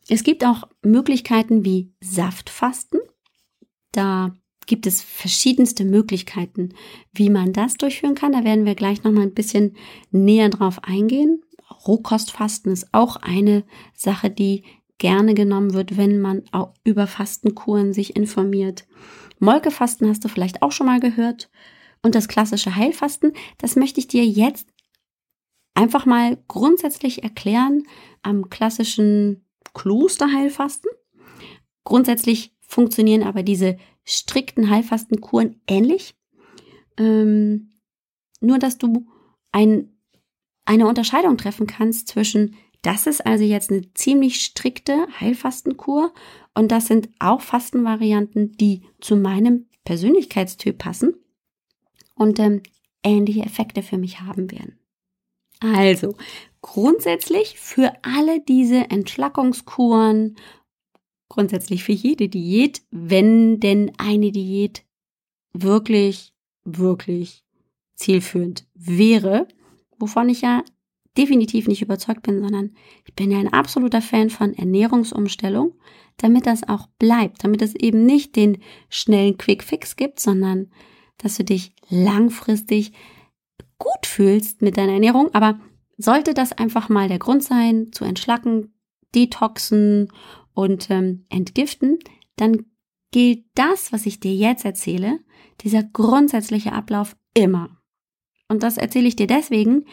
Es 0.09 0.25
gibt 0.25 0.45
auch 0.45 0.64
Möglichkeiten 0.83 1.64
wie 1.64 1.92
Saftfasten. 2.00 3.00
Da 3.92 4.35
gibt 4.66 4.87
es 4.87 5.02
verschiedenste 5.02 5.85
Möglichkeiten, 5.85 6.75
wie 7.12 7.30
man 7.30 7.52
das 7.52 7.76
durchführen 7.76 8.14
kann. 8.14 8.33
Da 8.33 8.45
werden 8.45 8.66
wir 8.66 8.75
gleich 8.75 9.02
noch 9.02 9.12
mal 9.12 9.23
ein 9.23 9.35
bisschen 9.35 9.76
näher 10.11 10.50
drauf 10.50 10.85
eingehen. 10.85 11.42
Rohkostfasten 11.87 12.73
ist 12.73 12.88
auch 12.92 13.16
eine 13.16 13.64
Sache, 13.95 14.30
die 14.30 14.64
gerne 14.99 15.35
genommen 15.35 15.75
wird, 15.75 15.97
wenn 15.97 16.21
man 16.21 16.42
auch 16.52 16.75
über 16.85 17.07
Fastenkuren 17.07 17.92
sich 17.92 18.16
informiert. 18.16 18.87
Molkefasten 19.38 20.09
hast 20.09 20.25
du 20.25 20.28
vielleicht 20.28 20.62
auch 20.62 20.73
schon 20.73 20.87
mal 20.87 21.00
gehört. 21.00 21.50
Und 22.02 22.14
das 22.14 22.28
klassische 22.28 22.76
Heilfasten, 22.76 23.33
das 23.59 23.76
möchte 23.76 24.00
ich 24.00 24.07
dir 24.09 24.25
jetzt 24.25 24.68
einfach 25.75 26.07
mal 26.07 26.38
grundsätzlich 26.49 27.23
erklären 27.23 27.85
am 28.23 28.50
klassischen 28.50 29.45
Klosterheilfasten. 29.75 30.90
Grundsätzlich 31.85 32.54
funktionieren 32.68 33.25
aber 33.25 33.42
diese 33.42 33.78
strikten 34.04 34.70
Heilfastenkuren 34.70 35.60
ähnlich. 35.66 36.14
Ähm, 36.98 37.72
nur, 38.40 38.58
dass 38.58 38.78
du 38.78 39.06
ein, 39.50 39.96
eine 40.64 40.87
Unterscheidung 40.87 41.37
treffen 41.37 41.66
kannst 41.66 42.08
zwischen 42.08 42.54
Das 42.82 43.08
ist 43.08 43.26
also 43.26 43.42
jetzt 43.42 43.72
eine 43.72 43.92
ziemlich 43.94 44.44
strikte 44.44 45.08
Heilfastenkur 45.18 46.12
und 46.54 46.70
das 46.70 46.87
sind 46.87 47.08
auch 47.18 47.40
Fastenvarianten, 47.40 48.52
die 48.52 48.82
zu 49.00 49.16
meinem 49.16 49.66
Persönlichkeitstyp 49.84 50.78
passen 50.78 51.14
und 52.14 52.38
ähm, 52.38 52.62
ähnliche 53.02 53.42
Effekte 53.42 53.82
für 53.82 53.98
mich 53.98 54.20
haben 54.20 54.52
werden. 54.52 54.78
Also, 55.60 56.16
grundsätzlich 56.60 57.58
für 57.58 57.92
alle 58.02 58.40
diese 58.40 58.90
Entschlackungskuren, 58.90 60.37
grundsätzlich 61.28 61.85
für 61.85 61.92
jede 61.92 62.28
Diät, 62.28 62.82
wenn 62.90 63.61
denn 63.61 63.92
eine 63.99 64.32
Diät 64.32 64.85
wirklich, 65.52 66.32
wirklich 66.64 67.44
zielführend 67.94 68.66
wäre, 68.75 69.49
wovon 69.99 70.28
ich 70.28 70.42
ja 70.42 70.62
definitiv 71.16 71.66
nicht 71.66 71.82
überzeugt 71.82 72.23
bin, 72.23 72.40
sondern 72.40 72.70
ich 73.04 73.14
bin 73.14 73.30
ja 73.30 73.38
ein 73.38 73.52
absoluter 73.52 74.00
Fan 74.00 74.30
von 74.30 74.54
Ernährungsumstellung, 74.54 75.75
damit 76.16 76.47
das 76.47 76.68
auch 76.68 76.87
bleibt, 76.99 77.42
damit 77.42 77.61
es 77.61 77.75
eben 77.75 78.06
nicht 78.06 78.37
den 78.37 78.58
schnellen 78.88 79.37
Quick 79.37 79.64
Fix 79.64 79.97
gibt, 79.97 80.20
sondern 80.20 80.70
dass 81.18 81.37
du 81.37 81.44
dich 81.44 81.73
langfristig 81.88 82.92
gut 83.78 84.06
fühlst 84.06 84.62
mit 84.62 84.76
deiner 84.76 84.92
Ernährung. 84.92 85.35
Aber 85.35 85.58
sollte 85.97 86.35
das 86.35 86.52
einfach 86.52 86.88
mal 86.88 87.08
der 87.08 87.18
Grund 87.18 87.42
sein, 87.42 87.92
zu 87.92 88.04
entschlacken, 88.04 88.73
detoxen 89.14 90.12
und 90.59 90.91
ähm, 90.91 91.25
entgiften, 91.29 92.00
dann 92.35 92.67
gilt 93.12 93.45
das, 93.55 93.93
was 93.93 94.07
ich 94.07 94.19
dir 94.19 94.35
jetzt 94.35 94.65
erzähle, 94.65 95.21
dieser 95.61 95.85
grundsätzliche 95.85 96.73
Ablauf 96.73 97.17
immer. 97.33 97.81
Und 98.49 98.65
das 98.65 98.77
erzähle 98.77 99.07
ich 99.07 99.15
dir 99.15 99.29
deswegen, 99.29 99.85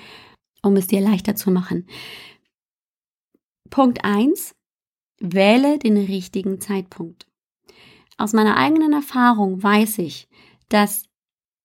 um 0.63 0.75
es 0.75 0.87
dir 0.87 1.01
leichter 1.01 1.35
zu 1.35 1.51
machen. 1.51 1.87
Punkt 3.69 4.03
eins: 4.03 4.55
Wähle 5.19 5.77
den 5.77 5.97
richtigen 5.97 6.59
Zeitpunkt. 6.59 7.27
Aus 8.17 8.33
meiner 8.33 8.57
eigenen 8.57 8.91
Erfahrung 8.91 9.61
weiß 9.61 9.99
ich, 9.99 10.27
dass 10.69 11.03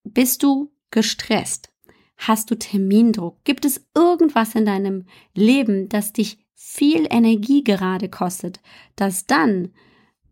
bist 0.04 0.42
du 0.42 0.74
gestresst? 0.90 1.72
Hast 2.18 2.50
du 2.50 2.54
Termindruck? 2.54 3.42
Gibt 3.44 3.64
es 3.64 3.88
irgendwas 3.94 4.54
in 4.54 4.66
deinem 4.66 5.06
Leben, 5.32 5.88
das 5.88 6.12
dich 6.12 6.44
viel 6.62 7.06
Energie 7.08 7.64
gerade 7.64 8.10
kostet, 8.10 8.60
dass 8.94 9.26
dann 9.26 9.72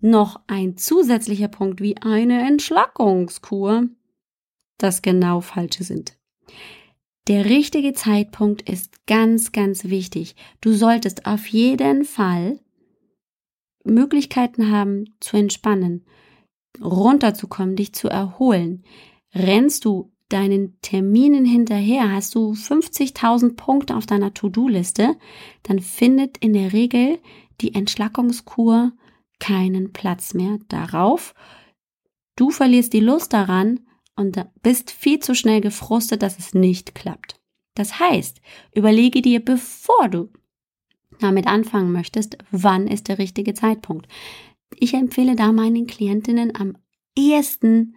noch 0.00 0.42
ein 0.46 0.76
zusätzlicher 0.76 1.48
Punkt 1.48 1.80
wie 1.80 1.96
eine 1.96 2.46
Entschlackungskur 2.46 3.88
das 4.76 5.00
genau 5.00 5.40
falsche 5.40 5.84
sind. 5.84 6.18
Der 7.28 7.46
richtige 7.46 7.94
Zeitpunkt 7.94 8.68
ist 8.68 9.06
ganz, 9.06 9.52
ganz 9.52 9.84
wichtig. 9.84 10.36
Du 10.60 10.74
solltest 10.74 11.24
auf 11.24 11.46
jeden 11.46 12.04
Fall 12.04 12.60
Möglichkeiten 13.84 14.70
haben 14.70 15.16
zu 15.20 15.38
entspannen, 15.38 16.04
runterzukommen, 16.78 17.74
dich 17.74 17.94
zu 17.94 18.08
erholen. 18.08 18.84
Rennst 19.34 19.86
du 19.86 20.12
deinen 20.28 20.78
Terminen 20.82 21.44
hinterher, 21.44 22.12
hast 22.12 22.34
du 22.34 22.52
50.000 22.52 23.56
Punkte 23.56 23.96
auf 23.96 24.06
deiner 24.06 24.34
To-Do-Liste, 24.34 25.16
dann 25.62 25.80
findet 25.80 26.38
in 26.38 26.52
der 26.52 26.72
Regel 26.72 27.18
die 27.60 27.74
Entschlackungskur 27.74 28.92
keinen 29.40 29.92
Platz 29.92 30.34
mehr 30.34 30.58
darauf. 30.68 31.34
Du 32.36 32.50
verlierst 32.50 32.92
die 32.92 33.00
Lust 33.00 33.32
daran 33.32 33.80
und 34.16 34.44
bist 34.62 34.90
viel 34.90 35.20
zu 35.20 35.34
schnell 35.34 35.60
gefrustet, 35.60 36.22
dass 36.22 36.38
es 36.38 36.54
nicht 36.54 36.94
klappt. 36.94 37.40
Das 37.74 37.98
heißt, 38.00 38.40
überlege 38.74 39.22
dir, 39.22 39.44
bevor 39.44 40.08
du 40.08 40.30
damit 41.20 41.46
anfangen 41.46 41.92
möchtest, 41.92 42.36
wann 42.50 42.86
ist 42.86 43.08
der 43.08 43.18
richtige 43.18 43.54
Zeitpunkt. 43.54 44.08
Ich 44.76 44.94
empfehle 44.94 45.36
da 45.36 45.52
meinen 45.52 45.86
Klientinnen 45.86 46.54
am 46.54 46.76
ehesten 47.16 47.94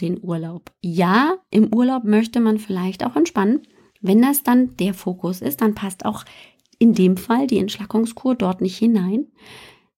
den 0.00 0.22
Urlaub. 0.22 0.72
Ja, 0.80 1.36
im 1.50 1.72
Urlaub 1.74 2.04
möchte 2.04 2.40
man 2.40 2.58
vielleicht 2.58 3.04
auch 3.04 3.16
entspannen. 3.16 3.62
Wenn 4.00 4.22
das 4.22 4.42
dann 4.42 4.76
der 4.76 4.94
Fokus 4.94 5.40
ist, 5.40 5.60
dann 5.60 5.74
passt 5.74 6.04
auch 6.04 6.24
in 6.78 6.94
dem 6.94 7.16
Fall 7.16 7.46
die 7.46 7.58
Entschlackungskur 7.58 8.34
dort 8.34 8.60
nicht 8.60 8.78
hinein. 8.78 9.26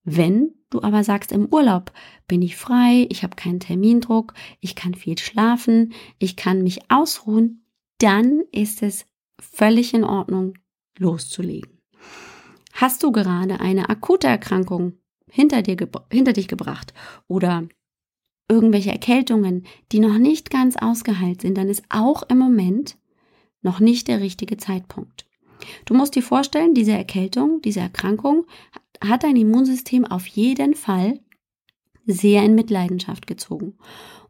Wenn 0.04 0.54
du 0.70 0.82
aber 0.82 1.04
sagst, 1.04 1.30
im 1.30 1.46
Urlaub 1.46 1.92
bin 2.26 2.42
ich 2.42 2.56
frei, 2.56 3.06
ich 3.10 3.22
habe 3.22 3.36
keinen 3.36 3.60
Termindruck, 3.60 4.34
ich 4.60 4.74
kann 4.74 4.94
viel 4.94 5.16
schlafen, 5.18 5.92
ich 6.18 6.36
kann 6.36 6.62
mich 6.62 6.90
ausruhen, 6.90 7.64
dann 7.98 8.42
ist 8.50 8.82
es 8.82 9.06
völlig 9.40 9.94
in 9.94 10.02
Ordnung, 10.02 10.54
loszulegen. 10.98 11.78
Hast 12.72 13.02
du 13.02 13.12
gerade 13.12 13.60
eine 13.60 13.88
akute 13.90 14.26
Erkrankung 14.26 14.94
hinter, 15.30 15.62
dir 15.62 15.76
hinter 16.10 16.32
dich 16.32 16.48
gebracht 16.48 16.92
oder 17.28 17.68
irgendwelche 18.52 18.90
Erkältungen, 18.90 19.64
die 19.90 19.98
noch 19.98 20.18
nicht 20.18 20.50
ganz 20.50 20.76
ausgeheilt 20.76 21.40
sind, 21.40 21.56
dann 21.56 21.68
ist 21.68 21.82
auch 21.88 22.22
im 22.28 22.38
Moment 22.38 22.96
noch 23.62 23.80
nicht 23.80 24.08
der 24.08 24.20
richtige 24.20 24.56
Zeitpunkt. 24.56 25.26
Du 25.84 25.94
musst 25.94 26.14
dir 26.14 26.22
vorstellen, 26.22 26.74
diese 26.74 26.92
Erkältung, 26.92 27.62
diese 27.62 27.80
Erkrankung 27.80 28.46
hat 29.02 29.24
dein 29.24 29.36
Immunsystem 29.36 30.04
auf 30.04 30.26
jeden 30.26 30.74
Fall 30.74 31.20
sehr 32.06 32.44
in 32.44 32.54
Mitleidenschaft 32.54 33.26
gezogen. 33.26 33.74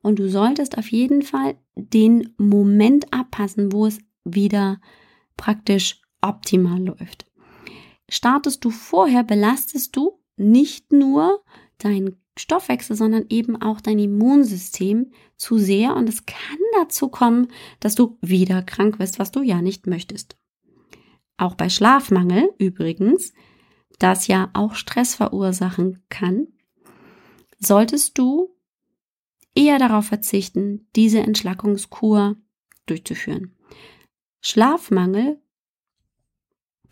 Und 0.02 0.18
du 0.18 0.28
solltest 0.28 0.76
auf 0.78 0.90
jeden 0.90 1.22
Fall 1.22 1.56
den 1.74 2.34
Moment 2.36 3.12
abpassen, 3.12 3.72
wo 3.72 3.86
es 3.86 3.98
wieder 4.24 4.80
praktisch 5.36 6.00
optimal 6.20 6.82
läuft. 6.82 7.26
Startest 8.08 8.64
du 8.64 8.70
vorher, 8.70 9.24
belastest 9.24 9.96
du 9.96 10.18
nicht 10.36 10.92
nur 10.92 11.42
deinen 11.78 12.21
Stoffwechsel, 12.38 12.96
sondern 12.96 13.26
eben 13.28 13.60
auch 13.60 13.80
dein 13.80 13.98
Immunsystem 13.98 15.12
zu 15.36 15.58
sehr 15.58 15.96
und 15.96 16.08
es 16.08 16.24
kann 16.24 16.58
dazu 16.74 17.08
kommen, 17.08 17.48
dass 17.80 17.94
du 17.94 18.16
wieder 18.20 18.62
krank 18.62 18.98
wirst, 18.98 19.18
was 19.18 19.30
du 19.30 19.42
ja 19.42 19.60
nicht 19.60 19.86
möchtest. 19.86 20.36
Auch 21.36 21.54
bei 21.54 21.68
Schlafmangel 21.68 22.50
übrigens, 22.58 23.32
das 23.98 24.26
ja 24.26 24.50
auch 24.54 24.74
Stress 24.74 25.14
verursachen 25.14 26.02
kann, 26.08 26.48
solltest 27.58 28.18
du 28.18 28.54
eher 29.54 29.78
darauf 29.78 30.06
verzichten, 30.06 30.88
diese 30.96 31.20
Entschlackungskur 31.20 32.36
durchzuführen. 32.86 33.54
Schlafmangel 34.40 35.40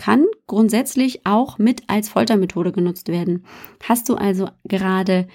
kann 0.00 0.24
grundsätzlich 0.46 1.26
auch 1.26 1.58
mit 1.58 1.82
als 1.88 2.08
Foltermethode 2.08 2.72
genutzt 2.72 3.08
werden. 3.08 3.44
Hast 3.84 4.08
du 4.08 4.14
also 4.14 4.48
gerade 4.64 5.28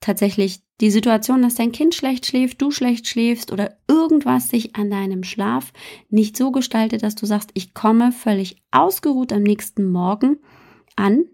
tatsächlich 0.00 0.60
die 0.82 0.90
Situation, 0.90 1.40
dass 1.40 1.54
dein 1.54 1.72
Kind 1.72 1.94
schlecht 1.94 2.26
schläft, 2.26 2.60
du 2.60 2.70
schlecht 2.70 3.08
schläfst 3.08 3.52
oder 3.52 3.74
irgendwas 3.88 4.50
sich 4.50 4.76
an 4.76 4.90
deinem 4.90 5.24
Schlaf 5.24 5.72
nicht 6.10 6.36
so 6.36 6.50
gestaltet, 6.50 7.02
dass 7.02 7.14
du 7.14 7.24
sagst, 7.24 7.52
ich 7.54 7.72
komme 7.72 8.12
völlig 8.12 8.62
ausgeruht 8.70 9.32
am 9.32 9.44
nächsten 9.44 9.90
Morgen 9.90 10.36
an, 10.94 11.24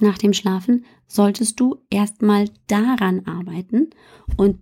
nach 0.00 0.16
dem 0.16 0.32
Schlafen, 0.32 0.86
solltest 1.06 1.60
du 1.60 1.76
erstmal 1.90 2.48
daran 2.68 3.26
arbeiten 3.26 3.90
und 4.38 4.60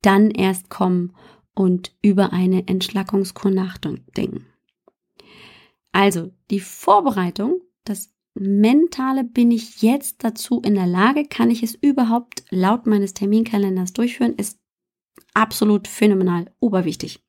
dann 0.00 0.30
erst 0.30 0.70
kommen 0.70 1.12
und 1.52 1.94
über 2.00 2.32
eine 2.32 2.66
Entschlackungskur 2.68 3.50
nachdenken. 3.50 4.46
Also 5.92 6.32
die 6.50 6.60
Vorbereitung, 6.60 7.60
das 7.84 8.12
mentale 8.34 9.24
bin 9.24 9.50
ich 9.50 9.82
jetzt 9.82 10.22
dazu 10.22 10.60
in 10.60 10.74
der 10.74 10.86
Lage, 10.86 11.24
kann 11.24 11.50
ich 11.50 11.62
es 11.62 11.74
überhaupt 11.74 12.44
laut 12.50 12.86
meines 12.86 13.14
Terminkalenders 13.14 13.92
durchführen, 13.92 14.34
ist 14.36 14.58
absolut 15.34 15.88
phänomenal, 15.88 16.52
oberwichtig. 16.60 17.24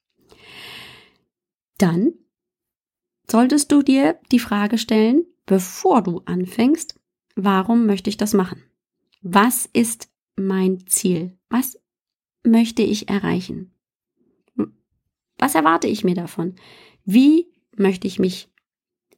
Dann 1.78 2.14
solltest 3.30 3.72
du 3.72 3.82
dir 3.82 4.20
die 4.32 4.40
Frage 4.40 4.78
stellen, 4.78 5.26
bevor 5.46 6.04
du 6.04 6.22
anfängst, 6.26 7.00
warum 7.36 7.86
möchte 7.86 8.10
ich 8.10 8.18
das 8.18 8.34
machen? 8.34 8.64
Was 9.22 9.66
ist 9.66 10.10
mein 10.36 10.86
Ziel? 10.88 11.38
Was 11.50 11.80
möchte 12.44 12.84
ich 12.84 13.10
erreichen? 13.10 13.74
Was 15.38 15.56
erwarte 15.56 15.88
ich 15.88 16.04
mir 16.04 16.16
davon? 16.16 16.56
Wie 17.04 17.52
möchte 17.76 18.08
ich 18.08 18.20
mich 18.20 18.51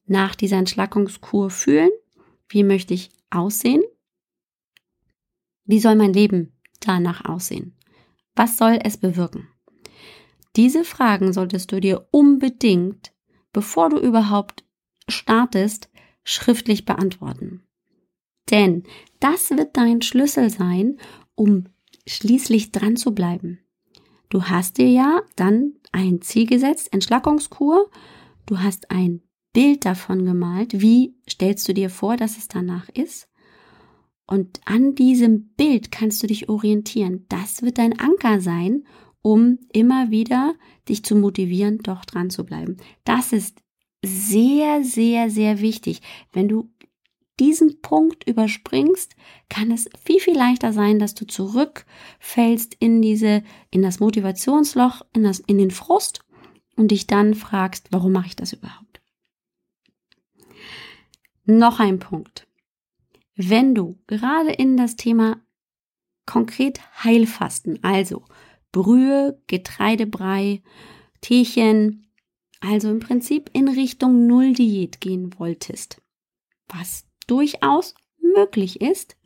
nach 0.06 0.36
dieser 0.36 0.58
Entschlackungskur 0.58 1.50
fühlen? 1.50 1.90
Wie 2.50 2.64
möchte 2.64 2.94
ich 2.94 3.10
aussehen? 3.30 3.84
Wie 5.66 5.80
soll 5.80 5.96
mein 5.96 6.14
Leben 6.14 6.54
danach 6.80 7.26
aussehen? 7.26 7.78
Was 8.36 8.58
soll 8.58 8.80
es 8.84 8.98
bewirken? 8.98 9.48
Diese 10.56 10.84
Fragen 10.84 11.34
solltest 11.34 11.72
du 11.72 11.80
dir 11.80 12.08
unbedingt, 12.12 13.14
bevor 13.54 13.90
du 13.90 13.98
überhaupt 13.98 14.64
startest, 15.08 15.90
schriftlich 16.24 16.86
beantworten. 16.86 17.64
Denn 18.52 18.84
das 19.20 19.52
wird 19.52 19.78
dein 19.78 20.02
Schlüssel 20.02 20.50
sein, 20.50 20.98
um 21.36 21.66
schließlich 22.06 22.72
dran 22.72 22.98
zu 22.98 23.14
bleiben. 23.16 23.60
Du 24.30 24.44
hast 24.44 24.78
dir 24.78 24.90
ja 24.90 25.22
dann 25.36 25.74
ein 25.92 26.22
Ziel 26.22 26.48
gesetzt, 26.48 26.92
Entschlackungskur. 26.92 27.90
Du 28.46 28.60
hast 28.60 28.92
ein 28.92 29.22
Bild 29.54 29.86
davon 29.86 30.26
gemalt. 30.26 30.82
Wie 30.82 31.16
stellst 31.30 31.68
du 31.68 31.74
dir 31.74 31.90
vor, 31.90 32.18
dass 32.18 32.38
es 32.38 32.48
danach 32.48 32.90
ist? 32.90 33.30
Und 34.26 34.62
an 34.66 34.96
diesem 34.96 35.50
Bild 35.56 35.92
kannst 35.92 36.24
du 36.24 36.28
dich 36.28 36.50
orientieren. 36.50 37.26
Das 37.30 37.62
wird 37.62 37.78
dein 37.78 38.00
Anker 38.00 38.42
sein, 38.42 38.84
um 39.22 39.60
immer 39.72 40.12
wieder 40.12 40.56
dich 40.90 41.04
zu 41.04 41.16
motivieren, 41.16 41.80
doch 41.80 42.06
dran 42.06 42.30
zu 42.30 42.46
bleiben. 42.46 42.78
Das 43.04 43.32
ist 43.32 43.60
sehr, 44.04 44.84
sehr, 44.84 45.30
sehr 45.30 45.62
wichtig. 45.62 46.02
Wenn 46.32 46.48
du 46.48 46.70
diesen 47.40 47.82
Punkt 47.82 48.28
überspringst, 48.28 49.16
kann 49.50 49.72
es 49.72 49.90
viel, 50.04 50.20
viel 50.20 50.36
leichter 50.36 50.72
sein, 50.72 51.00
dass 51.00 51.16
du 51.16 51.26
zurückfällst 51.26 52.76
in 52.80 53.02
diese, 53.02 53.44
in 53.72 53.82
das 53.82 54.00
Motivationsloch, 54.00 55.02
in 55.14 55.24
das, 55.24 55.40
in 55.40 55.58
den 55.58 55.72
Frust 55.72 56.22
und 56.76 56.92
dich 56.92 57.08
dann 57.08 57.34
fragst, 57.34 57.88
warum 57.92 58.12
mache 58.12 58.28
ich 58.28 58.36
das 58.36 58.54
überhaupt? 58.54 58.83
Noch 61.46 61.80
ein 61.80 62.00
Punkt. 62.00 62.48
Wenn 63.36 63.76
du 63.76 64.00
gerade 64.08 64.52
in 64.52 64.78
das 64.78 64.96
Thema 64.96 65.42
konkret 66.26 66.80
Heilfasten, 67.04 67.84
also 67.84 68.24
Brühe, 68.72 69.42
Getreidebrei, 69.48 70.62
Teechen, 71.22 72.08
also 72.62 72.90
im 72.90 73.00
Prinzip 73.00 73.50
in 73.54 73.68
Richtung 73.68 74.26
Null-Diät 74.26 75.02
gehen 75.02 75.38
wolltest, 75.38 76.02
was 76.70 77.06
durchaus 77.28 77.94
möglich 78.22 78.80
ist, 78.80 79.18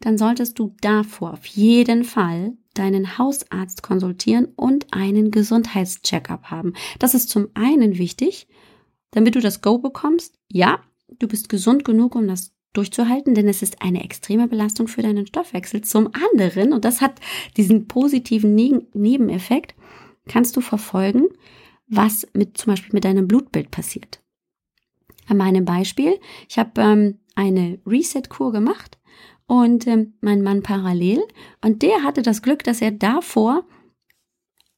dann 0.00 0.16
solltest 0.16 0.58
du 0.58 0.74
davor 0.80 1.34
auf 1.34 1.44
jeden 1.44 2.04
Fall 2.04 2.56
deinen 2.74 3.18
Hausarzt 3.18 3.82
konsultieren 3.82 4.46
und 4.56 4.92
einen 4.92 5.30
Gesundheitscheckup 5.30 6.44
haben. 6.44 6.72
Das 6.98 7.14
ist 7.14 7.28
zum 7.28 7.48
einen 7.52 7.98
wichtig, 7.98 8.48
damit 9.10 9.34
du 9.34 9.40
das 9.40 9.60
Go 9.60 9.78
bekommst. 9.78 10.38
Ja, 10.48 10.80
du 11.18 11.28
bist 11.28 11.48
gesund 11.48 11.84
genug, 11.84 12.14
um 12.14 12.28
das 12.28 12.52
durchzuhalten, 12.72 13.34
denn 13.34 13.48
es 13.48 13.62
ist 13.62 13.82
eine 13.82 14.04
extreme 14.04 14.46
Belastung 14.46 14.86
für 14.88 15.02
deinen 15.02 15.26
Stoffwechsel. 15.26 15.82
Zum 15.82 16.10
anderen, 16.12 16.72
und 16.72 16.84
das 16.84 17.00
hat 17.00 17.20
diesen 17.56 17.88
positiven 17.88 18.54
Nebeneffekt, 18.54 19.74
kannst 20.28 20.56
du 20.56 20.60
verfolgen, 20.60 21.28
was 21.88 22.26
mit 22.32 22.56
zum 22.56 22.72
Beispiel 22.72 22.92
mit 22.92 23.04
deinem 23.04 23.26
Blutbild 23.26 23.70
passiert. 23.70 24.20
An 25.26 25.36
meinem 25.36 25.64
Beispiel, 25.64 26.18
ich 26.48 26.58
habe 26.58 26.80
ähm, 26.80 27.18
eine 27.34 27.78
Reset-Kur 27.86 28.52
gemacht 28.52 28.98
und 29.46 29.86
ähm, 29.86 30.14
mein 30.20 30.42
Mann 30.42 30.62
parallel 30.62 31.22
und 31.62 31.82
der 31.82 32.04
hatte 32.04 32.22
das 32.22 32.42
Glück, 32.42 32.62
dass 32.62 32.80
er 32.80 32.92
davor 32.92 33.64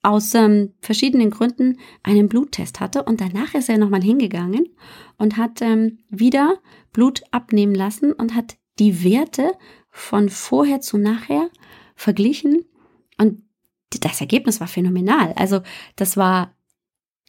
aus 0.03 0.35
ähm, 0.35 0.75
verschiedenen 0.81 1.31
Gründen 1.31 1.79
einen 2.03 2.29
Bluttest 2.29 2.81
hatte 2.81 3.05
und 3.05 3.21
danach 3.21 3.55
ist 3.55 3.69
er 3.69 3.79
nochmal 3.79 4.03
hingegangen 4.03 4.69
und 5.17 5.37
hat 5.37 5.63
ähm, 5.63 5.99
wieder 6.09 6.59
Blut 6.93 7.23
abnehmen 7.31 7.75
lassen 7.75 8.13
und 8.13 8.35
hat 8.35 8.57
die 8.79 9.05
Werte 9.05 9.53
von 9.91 10.29
vorher 10.29 10.81
zu 10.81 10.99
nachher 10.99 11.49
verglichen 11.95 12.65
und 13.19 13.43
das 14.01 14.21
Ergebnis 14.21 14.61
war 14.61 14.69
phänomenal. 14.69 15.33
Also 15.37 15.61
das 15.97 16.17
war 16.17 16.55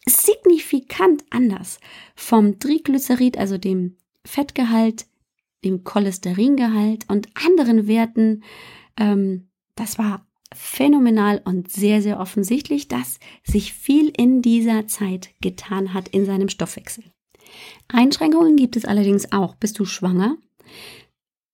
signifikant 0.05 1.23
anders 1.29 1.79
vom 2.15 2.59
Triglycerid, 2.59 3.37
also 3.37 3.57
dem 3.57 3.97
Fettgehalt, 4.25 5.05
dem 5.63 5.83
Cholesteringehalt 5.83 7.09
und 7.09 7.29
anderen 7.35 7.87
Werten. 7.87 8.43
Ähm, 8.97 9.49
das 9.75 9.97
war 9.97 10.25
phänomenal 10.55 11.41
und 11.43 11.71
sehr, 11.71 12.01
sehr 12.01 12.19
offensichtlich, 12.19 12.87
dass 12.87 13.19
sich 13.43 13.73
viel 13.73 14.11
in 14.15 14.41
dieser 14.41 14.87
Zeit 14.87 15.29
getan 15.41 15.93
hat 15.93 16.07
in 16.09 16.25
seinem 16.25 16.49
Stoffwechsel. 16.49 17.03
Einschränkungen 17.87 18.55
gibt 18.55 18.75
es 18.75 18.85
allerdings 18.85 19.31
auch. 19.31 19.55
Bist 19.55 19.79
du 19.79 19.85
schwanger? 19.85 20.37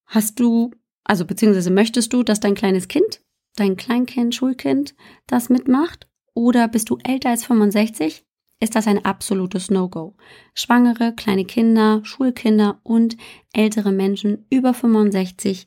Hast 0.05 0.39
du, 0.39 0.71
also 1.03 1.25
beziehungsweise 1.25 1.71
möchtest 1.71 2.13
du, 2.13 2.23
dass 2.23 2.39
dein 2.39 2.55
kleines 2.55 2.87
Kind, 2.87 3.21
dein 3.55 3.77
Kleinkind, 3.77 4.33
Schulkind 4.33 4.95
das 5.27 5.49
mitmacht? 5.49 6.07
Oder 6.33 6.67
bist 6.67 6.89
du 6.89 6.97
älter 7.03 7.29
als 7.29 7.45
65? 7.45 8.23
Ist 8.61 8.75
das 8.75 8.87
ein 8.87 9.05
absolutes 9.05 9.71
No-Go. 9.71 10.15
Schwangere, 10.53 11.13
kleine 11.15 11.45
Kinder, 11.45 12.01
Schulkinder 12.03 12.79
und 12.83 13.15
ältere 13.53 13.91
Menschen 13.91 14.45
über 14.49 14.73
65 14.73 15.65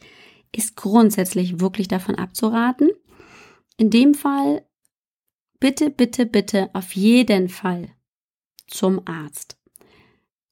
ist 0.55 0.77
grundsätzlich 0.77 1.61
wirklich 1.61 1.89
davon 1.89 2.17
abzuraten. 2.17 2.91
In 3.77 3.91
dem 3.91 4.15
Fall 4.15 4.67
bitte, 5.61 5.91
bitte, 5.91 6.27
bitte 6.27 6.71
auf 6.73 6.93
jeden 6.95 7.49
Fall 7.49 7.89
zum 8.67 9.07
Arzt. 9.07 9.59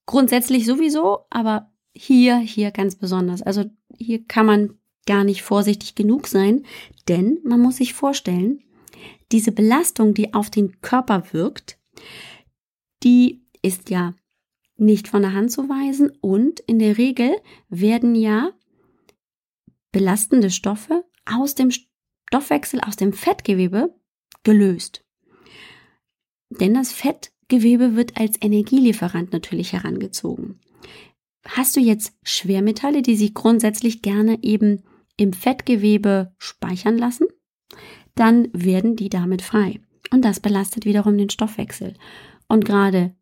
Grundsätzlich 0.06 0.66
sowieso, 0.66 1.26
aber 1.30 1.72
hier, 1.92 2.38
hier 2.38 2.70
ganz 2.70 2.96
besonders. 2.96 3.42
Also 3.42 3.64
hier 3.96 4.24
kann 4.26 4.46
man 4.46 4.78
gar 5.06 5.24
nicht 5.24 5.42
vorsichtig 5.42 5.94
genug 5.94 6.26
sein, 6.26 6.64
denn 7.09 7.40
man 7.44 7.61
muss 7.61 7.76
sich 7.76 7.94
vorstellen, 7.94 8.62
diese 9.33 9.52
Belastung, 9.52 10.14
die 10.14 10.35
auf 10.35 10.50
den 10.50 10.80
Körper 10.80 11.33
wirkt, 11.33 11.78
die 13.02 13.44
ist 13.62 13.90
ja 13.90 14.14
nicht 14.76 15.09
von 15.09 15.22
der 15.22 15.35
Hand 15.35 15.52
zu 15.52 15.68
weisen 15.68 16.11
und 16.20 16.61
in 16.61 16.78
der 16.78 16.98
Regel 16.98 17.37
werden 17.68 18.14
ja 18.14 18.52
belastende 19.92 20.50
Stoffe 20.50 21.04
aus 21.26 21.54
dem 21.54 21.70
Stoffwechsel, 22.30 22.80
aus 22.80 22.94
dem 22.94 23.12
Fettgewebe 23.12 23.92
gelöst. 24.44 25.04
Denn 26.48 26.74
das 26.74 26.92
Fettgewebe 26.92 27.96
wird 27.96 28.16
als 28.16 28.40
Energielieferant 28.40 29.32
natürlich 29.32 29.72
herangezogen. 29.72 30.60
Hast 31.44 31.74
du 31.74 31.80
jetzt 31.80 32.12
Schwermetalle, 32.22 33.02
die 33.02 33.16
sich 33.16 33.34
grundsätzlich 33.34 34.00
gerne 34.00 34.38
eben 34.42 34.84
im 35.16 35.32
Fettgewebe 35.32 36.32
speichern 36.38 36.96
lassen, 36.96 37.26
dann 38.14 38.48
werden 38.52 38.94
die 38.94 39.08
damit 39.08 39.42
frei. 39.42 39.80
Und 40.12 40.24
das 40.24 40.38
belastet 40.38 40.84
wiederum 40.84 41.18
den 41.18 41.30
Stoffwechsel. 41.30 41.94
Und 42.46 42.64
gerade 42.64 43.16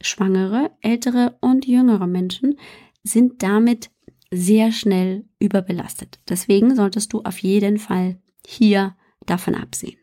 schwangere, 0.00 0.70
ältere 0.80 1.36
und 1.42 1.66
jüngere 1.66 2.06
Menschen 2.06 2.58
sind 3.02 3.42
damit 3.42 3.90
sehr 4.30 4.72
schnell 4.72 5.26
überbelastet. 5.38 6.18
Deswegen 6.30 6.74
solltest 6.74 7.12
du 7.12 7.20
auf 7.22 7.38
jeden 7.38 7.78
Fall 7.78 8.18
hier 8.46 8.96
davon 9.26 9.54
absehen. 9.54 9.98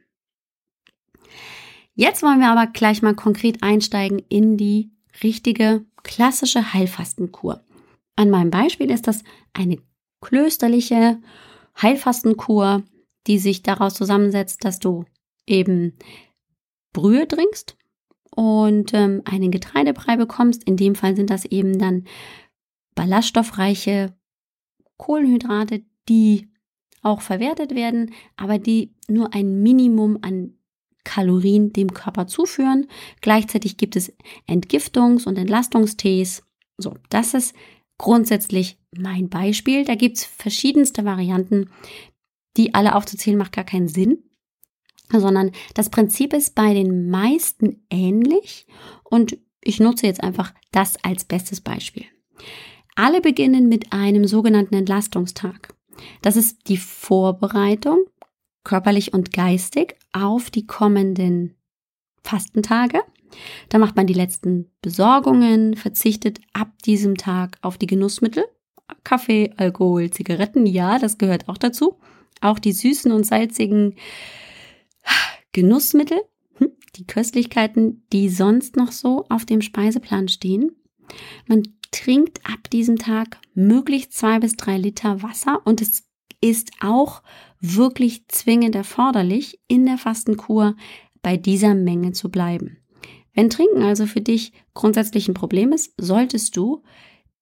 Jetzt 1.93 2.23
wollen 2.23 2.39
wir 2.39 2.49
aber 2.49 2.67
gleich 2.67 3.01
mal 3.01 3.15
konkret 3.15 3.61
einsteigen 3.63 4.19
in 4.29 4.57
die 4.57 4.91
richtige 5.23 5.85
klassische 6.03 6.73
Heilfastenkur. 6.73 7.63
An 8.15 8.29
meinem 8.29 8.49
Beispiel 8.49 8.89
ist 8.89 9.07
das 9.07 9.23
eine 9.53 9.77
klösterliche 10.21 11.21
Heilfastenkur, 11.81 12.83
die 13.27 13.37
sich 13.37 13.61
daraus 13.61 13.93
zusammensetzt, 13.93 14.63
dass 14.63 14.79
du 14.79 15.05
eben 15.45 15.97
Brühe 16.93 17.27
trinkst 17.27 17.77
und 18.35 18.93
ähm, 18.93 19.21
einen 19.25 19.51
Getreidebrei 19.51 20.15
bekommst. 20.15 20.63
In 20.63 20.77
dem 20.77 20.95
Fall 20.95 21.15
sind 21.15 21.29
das 21.29 21.45
eben 21.45 21.77
dann 21.77 22.05
ballaststoffreiche 22.95 24.15
Kohlenhydrate, 24.97 25.83
die 26.09 26.50
auch 27.01 27.21
verwertet 27.21 27.75
werden, 27.75 28.11
aber 28.37 28.59
die 28.59 28.93
nur 29.07 29.33
ein 29.33 29.61
Minimum 29.61 30.19
an 30.21 30.53
Kalorien 31.03 31.73
dem 31.73 31.93
Körper 31.93 32.27
zuführen. 32.27 32.87
Gleichzeitig 33.21 33.77
gibt 33.77 33.95
es 33.95 34.13
Entgiftungs- 34.47 35.25
und 35.25 35.37
Entlastungstees. 35.37 36.43
So, 36.77 36.95
das 37.09 37.33
ist 37.33 37.55
grundsätzlich 37.97 38.77
mein 38.95 39.29
Beispiel. 39.29 39.83
Da 39.83 39.95
gibt 39.95 40.17
es 40.17 40.25
verschiedenste 40.25 41.03
Varianten, 41.03 41.69
die 42.57 42.73
alle 42.73 42.95
aufzuzählen, 42.95 43.37
macht 43.37 43.53
gar 43.53 43.63
keinen 43.63 43.87
Sinn 43.87 44.23
sondern 45.19 45.51
das 45.73 45.89
Prinzip 45.89 46.33
ist 46.33 46.55
bei 46.55 46.73
den 46.73 47.09
meisten 47.09 47.85
ähnlich 47.89 48.65
und 49.03 49.37
ich 49.61 49.79
nutze 49.79 50.07
jetzt 50.07 50.23
einfach 50.23 50.53
das 50.71 51.03
als 51.03 51.25
bestes 51.25 51.61
Beispiel. 51.61 52.05
Alle 52.95 53.21
beginnen 53.21 53.67
mit 53.67 53.93
einem 53.93 54.25
sogenannten 54.25 54.75
Entlastungstag. 54.75 55.73
Das 56.21 56.35
ist 56.35 56.67
die 56.67 56.77
Vorbereitung, 56.77 58.05
körperlich 58.63 59.13
und 59.13 59.33
geistig, 59.33 59.95
auf 60.13 60.49
die 60.49 60.65
kommenden 60.65 61.55
Fastentage. 62.23 63.01
Da 63.69 63.77
macht 63.77 63.95
man 63.95 64.07
die 64.07 64.13
letzten 64.13 64.69
Besorgungen, 64.81 65.75
verzichtet 65.75 66.39
ab 66.53 66.69
diesem 66.83 67.15
Tag 67.15 67.57
auf 67.61 67.77
die 67.77 67.87
Genussmittel, 67.87 68.45
Kaffee, 69.03 69.53
Alkohol, 69.57 70.11
Zigaretten, 70.11 70.65
ja, 70.65 70.99
das 70.99 71.17
gehört 71.17 71.47
auch 71.47 71.57
dazu. 71.57 71.97
Auch 72.41 72.59
die 72.59 72.73
süßen 72.73 73.11
und 73.11 73.25
salzigen 73.25 73.95
Genussmittel, 75.53 76.21
hm, 76.55 76.71
die 76.95 77.05
Köstlichkeiten, 77.05 78.03
die 78.11 78.29
sonst 78.29 78.75
noch 78.75 78.91
so 78.91 79.25
auf 79.29 79.45
dem 79.45 79.61
Speiseplan 79.61 80.27
stehen. 80.27 80.75
Man 81.47 81.63
trinkt 81.91 82.39
ab 82.45 82.69
diesem 82.71 82.97
Tag 82.97 83.39
möglichst 83.53 84.13
zwei 84.13 84.39
bis 84.39 84.55
drei 84.55 84.77
Liter 84.77 85.21
Wasser 85.21 85.61
und 85.65 85.81
es 85.81 86.03
ist 86.41 86.71
auch 86.81 87.21
wirklich 87.59 88.27
zwingend 88.27 88.75
erforderlich, 88.75 89.59
in 89.67 89.85
der 89.85 89.97
Fastenkur 89.97 90.75
bei 91.21 91.37
dieser 91.37 91.75
Menge 91.75 92.13
zu 92.13 92.29
bleiben. 92.29 92.77
Wenn 93.33 93.49
Trinken 93.49 93.83
also 93.83 94.07
für 94.07 94.21
dich 94.21 94.51
grundsätzlich 94.73 95.27
ein 95.27 95.33
Problem 95.33 95.71
ist, 95.71 95.93
solltest 95.97 96.57
du 96.57 96.83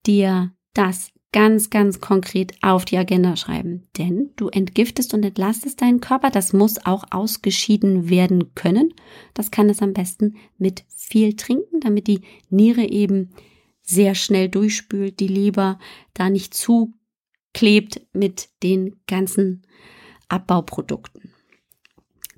dir 0.05 0.51
das 0.73 1.11
ganz, 1.31 1.69
ganz 1.69 1.99
konkret 1.99 2.53
auf 2.61 2.85
die 2.85 2.97
Agenda 2.97 3.35
schreiben. 3.35 3.87
Denn 3.97 4.31
du 4.35 4.49
entgiftest 4.49 5.13
und 5.13 5.23
entlastest 5.23 5.81
deinen 5.81 6.01
Körper. 6.01 6.31
Das 6.31 6.53
muss 6.53 6.85
auch 6.85 7.05
ausgeschieden 7.11 8.09
werden 8.09 8.55
können. 8.55 8.93
Das 9.33 9.51
kann 9.51 9.69
es 9.69 9.81
am 9.81 9.93
besten 9.93 10.35
mit 10.57 10.85
viel 10.89 11.35
Trinken, 11.35 11.79
damit 11.81 12.07
die 12.07 12.21
Niere 12.49 12.83
eben 12.83 13.31
sehr 13.89 14.13
schnell 14.13 14.49
durchspült, 14.49 15.19
die 15.19 15.27
Leber 15.27 15.79
da 16.13 16.29
nicht 16.29 16.53
zuklebt 16.53 18.01
mit 18.13 18.49
den 18.61 19.01
ganzen 19.07 19.63
Abbauprodukten. 20.27 21.33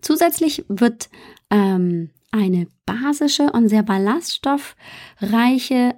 Zusätzlich 0.01 0.63
wird 0.69 1.09
ähm, 1.49 2.11
eine 2.31 2.67
basische 2.85 3.51
und 3.51 3.67
sehr 3.67 3.83
ballaststoffreiche 3.83 5.95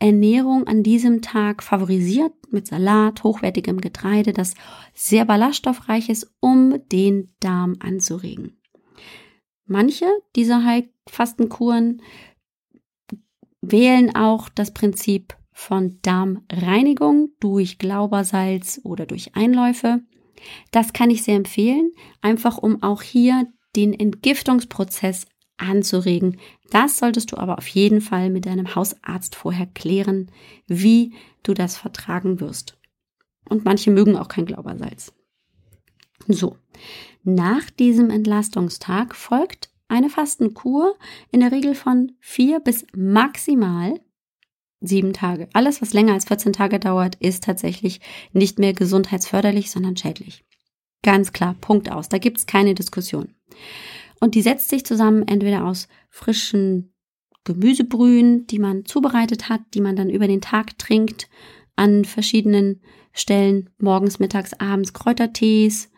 Ernährung 0.00 0.66
an 0.66 0.82
diesem 0.82 1.22
Tag 1.22 1.62
favorisiert 1.62 2.32
mit 2.50 2.66
Salat, 2.66 3.22
hochwertigem 3.22 3.80
Getreide, 3.80 4.32
das 4.32 4.54
sehr 4.94 5.24
ballaststoffreich 5.24 6.08
ist, 6.08 6.34
um 6.40 6.80
den 6.90 7.32
Darm 7.40 7.76
anzuregen. 7.80 8.60
Manche 9.66 10.06
dieser 10.34 10.64
Heilfastenkuren 10.64 12.02
wählen 13.70 14.14
auch 14.14 14.48
das 14.48 14.72
Prinzip 14.72 15.36
von 15.52 15.98
Darmreinigung 16.02 17.30
durch 17.40 17.78
Glaubersalz 17.78 18.80
oder 18.84 19.06
durch 19.06 19.34
Einläufe. 19.34 20.00
Das 20.70 20.92
kann 20.92 21.10
ich 21.10 21.24
sehr 21.24 21.36
empfehlen, 21.36 21.90
einfach 22.20 22.58
um 22.58 22.82
auch 22.82 23.02
hier 23.02 23.46
den 23.74 23.92
Entgiftungsprozess 23.92 25.26
anzuregen. 25.56 26.38
Das 26.70 26.98
solltest 26.98 27.32
du 27.32 27.36
aber 27.36 27.58
auf 27.58 27.66
jeden 27.66 28.00
Fall 28.00 28.30
mit 28.30 28.46
deinem 28.46 28.74
Hausarzt 28.74 29.34
vorher 29.34 29.66
klären, 29.66 30.30
wie 30.66 31.14
du 31.42 31.54
das 31.54 31.76
vertragen 31.76 32.40
wirst. 32.40 32.78
Und 33.48 33.64
manche 33.64 33.90
mögen 33.90 34.16
auch 34.16 34.28
kein 34.28 34.46
Glaubersalz. 34.46 35.12
So, 36.28 36.56
nach 37.24 37.70
diesem 37.70 38.10
Entlastungstag 38.10 39.14
folgt 39.14 39.70
eine 39.88 40.10
Fastenkur 40.10 40.96
in 41.30 41.40
der 41.40 41.52
Regel 41.52 41.74
von 41.74 42.12
vier 42.20 42.60
bis 42.60 42.86
maximal 42.94 44.00
sieben 44.80 45.12
Tage. 45.12 45.48
Alles, 45.54 45.82
was 45.82 45.92
länger 45.92 46.12
als 46.12 46.26
14 46.26 46.52
Tage 46.52 46.78
dauert, 46.78 47.16
ist 47.16 47.44
tatsächlich 47.44 48.00
nicht 48.32 48.58
mehr 48.58 48.72
gesundheitsförderlich, 48.72 49.70
sondern 49.70 49.96
schädlich. 49.96 50.44
Ganz 51.02 51.32
klar, 51.32 51.56
Punkt 51.60 51.90
aus. 51.90 52.08
Da 52.08 52.18
gibt 52.18 52.38
es 52.38 52.46
keine 52.46 52.74
Diskussion. 52.74 53.34
Und 54.20 54.34
die 54.34 54.42
setzt 54.42 54.68
sich 54.68 54.84
zusammen 54.84 55.26
entweder 55.26 55.64
aus 55.64 55.88
frischen 56.10 56.92
Gemüsebrühen, 57.44 58.46
die 58.46 58.58
man 58.58 58.84
zubereitet 58.84 59.48
hat, 59.48 59.62
die 59.74 59.80
man 59.80 59.96
dann 59.96 60.10
über 60.10 60.26
den 60.26 60.40
Tag 60.40 60.78
trinkt, 60.78 61.28
an 61.76 62.04
verschiedenen 62.04 62.82
Stellen, 63.12 63.70
morgens, 63.78 64.18
mittags, 64.18 64.52
abends 64.54 64.92
Kräutertees, 64.92 65.90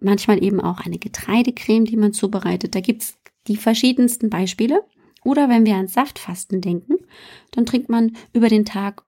manchmal 0.00 0.42
eben 0.42 0.60
auch 0.60 0.80
eine 0.80 0.98
Getreidecreme, 0.98 1.84
die 1.84 1.96
man 1.96 2.12
zubereitet. 2.12 2.74
Da 2.74 2.80
gibt's 2.80 3.18
die 3.46 3.56
verschiedensten 3.56 4.30
Beispiele. 4.30 4.82
Oder 5.24 5.48
wenn 5.48 5.64
wir 5.64 5.76
an 5.76 5.88
Saftfasten 5.88 6.60
denken, 6.60 6.96
dann 7.50 7.66
trinkt 7.66 7.88
man 7.88 8.16
über 8.32 8.48
den 8.48 8.64
Tag 8.64 9.04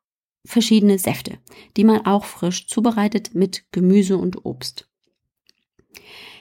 verschiedene 0.46 0.98
Säfte, 0.98 1.38
die 1.76 1.84
man 1.84 2.06
auch 2.06 2.24
frisch 2.24 2.66
zubereitet 2.68 3.34
mit 3.34 3.64
Gemüse 3.72 4.16
und 4.16 4.44
Obst. 4.44 4.88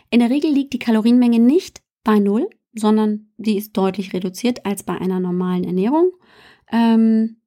In 0.09 0.19
der 0.19 0.29
Regel 0.29 0.51
liegt 0.51 0.73
die 0.73 0.79
Kalorienmenge 0.79 1.39
nicht 1.39 1.81
bei 2.03 2.19
Null, 2.19 2.49
sondern 2.73 3.31
die 3.37 3.57
ist 3.57 3.75
deutlich 3.75 4.13
reduziert 4.13 4.65
als 4.65 4.83
bei 4.83 4.97
einer 4.97 5.19
normalen 5.19 5.63
Ernährung. 5.63 6.11
Ähm, 6.71 7.37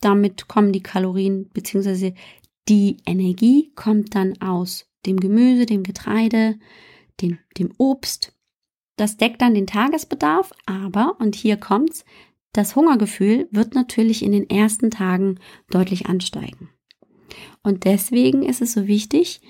damit 0.00 0.48
kommen 0.48 0.72
die 0.72 0.82
Kalorien 0.82 1.48
bzw. 1.48 2.14
die 2.68 2.98
Energie 3.04 3.72
kommt 3.74 4.14
dann 4.14 4.40
aus 4.40 4.86
dem 5.06 5.18
Gemüse, 5.18 5.66
dem 5.66 5.82
Getreide, 5.82 6.58
dem, 7.20 7.38
dem 7.56 7.72
Obst, 7.78 8.37
das 9.00 9.16
deckt 9.16 9.40
dann 9.40 9.54
den 9.54 9.66
Tagesbedarf, 9.66 10.52
aber, 10.66 11.16
und 11.20 11.34
hier 11.34 11.56
kommt's, 11.56 12.04
das 12.52 12.76
Hungergefühl 12.76 13.48
wird 13.50 13.74
natürlich 13.74 14.22
in 14.22 14.32
den 14.32 14.48
ersten 14.48 14.90
Tagen 14.90 15.38
deutlich 15.70 16.06
ansteigen. 16.06 16.70
Und 17.62 17.84
deswegen 17.84 18.42
ist 18.42 18.62
es 18.62 18.72
so 18.72 18.86
wichtig, 18.86 19.40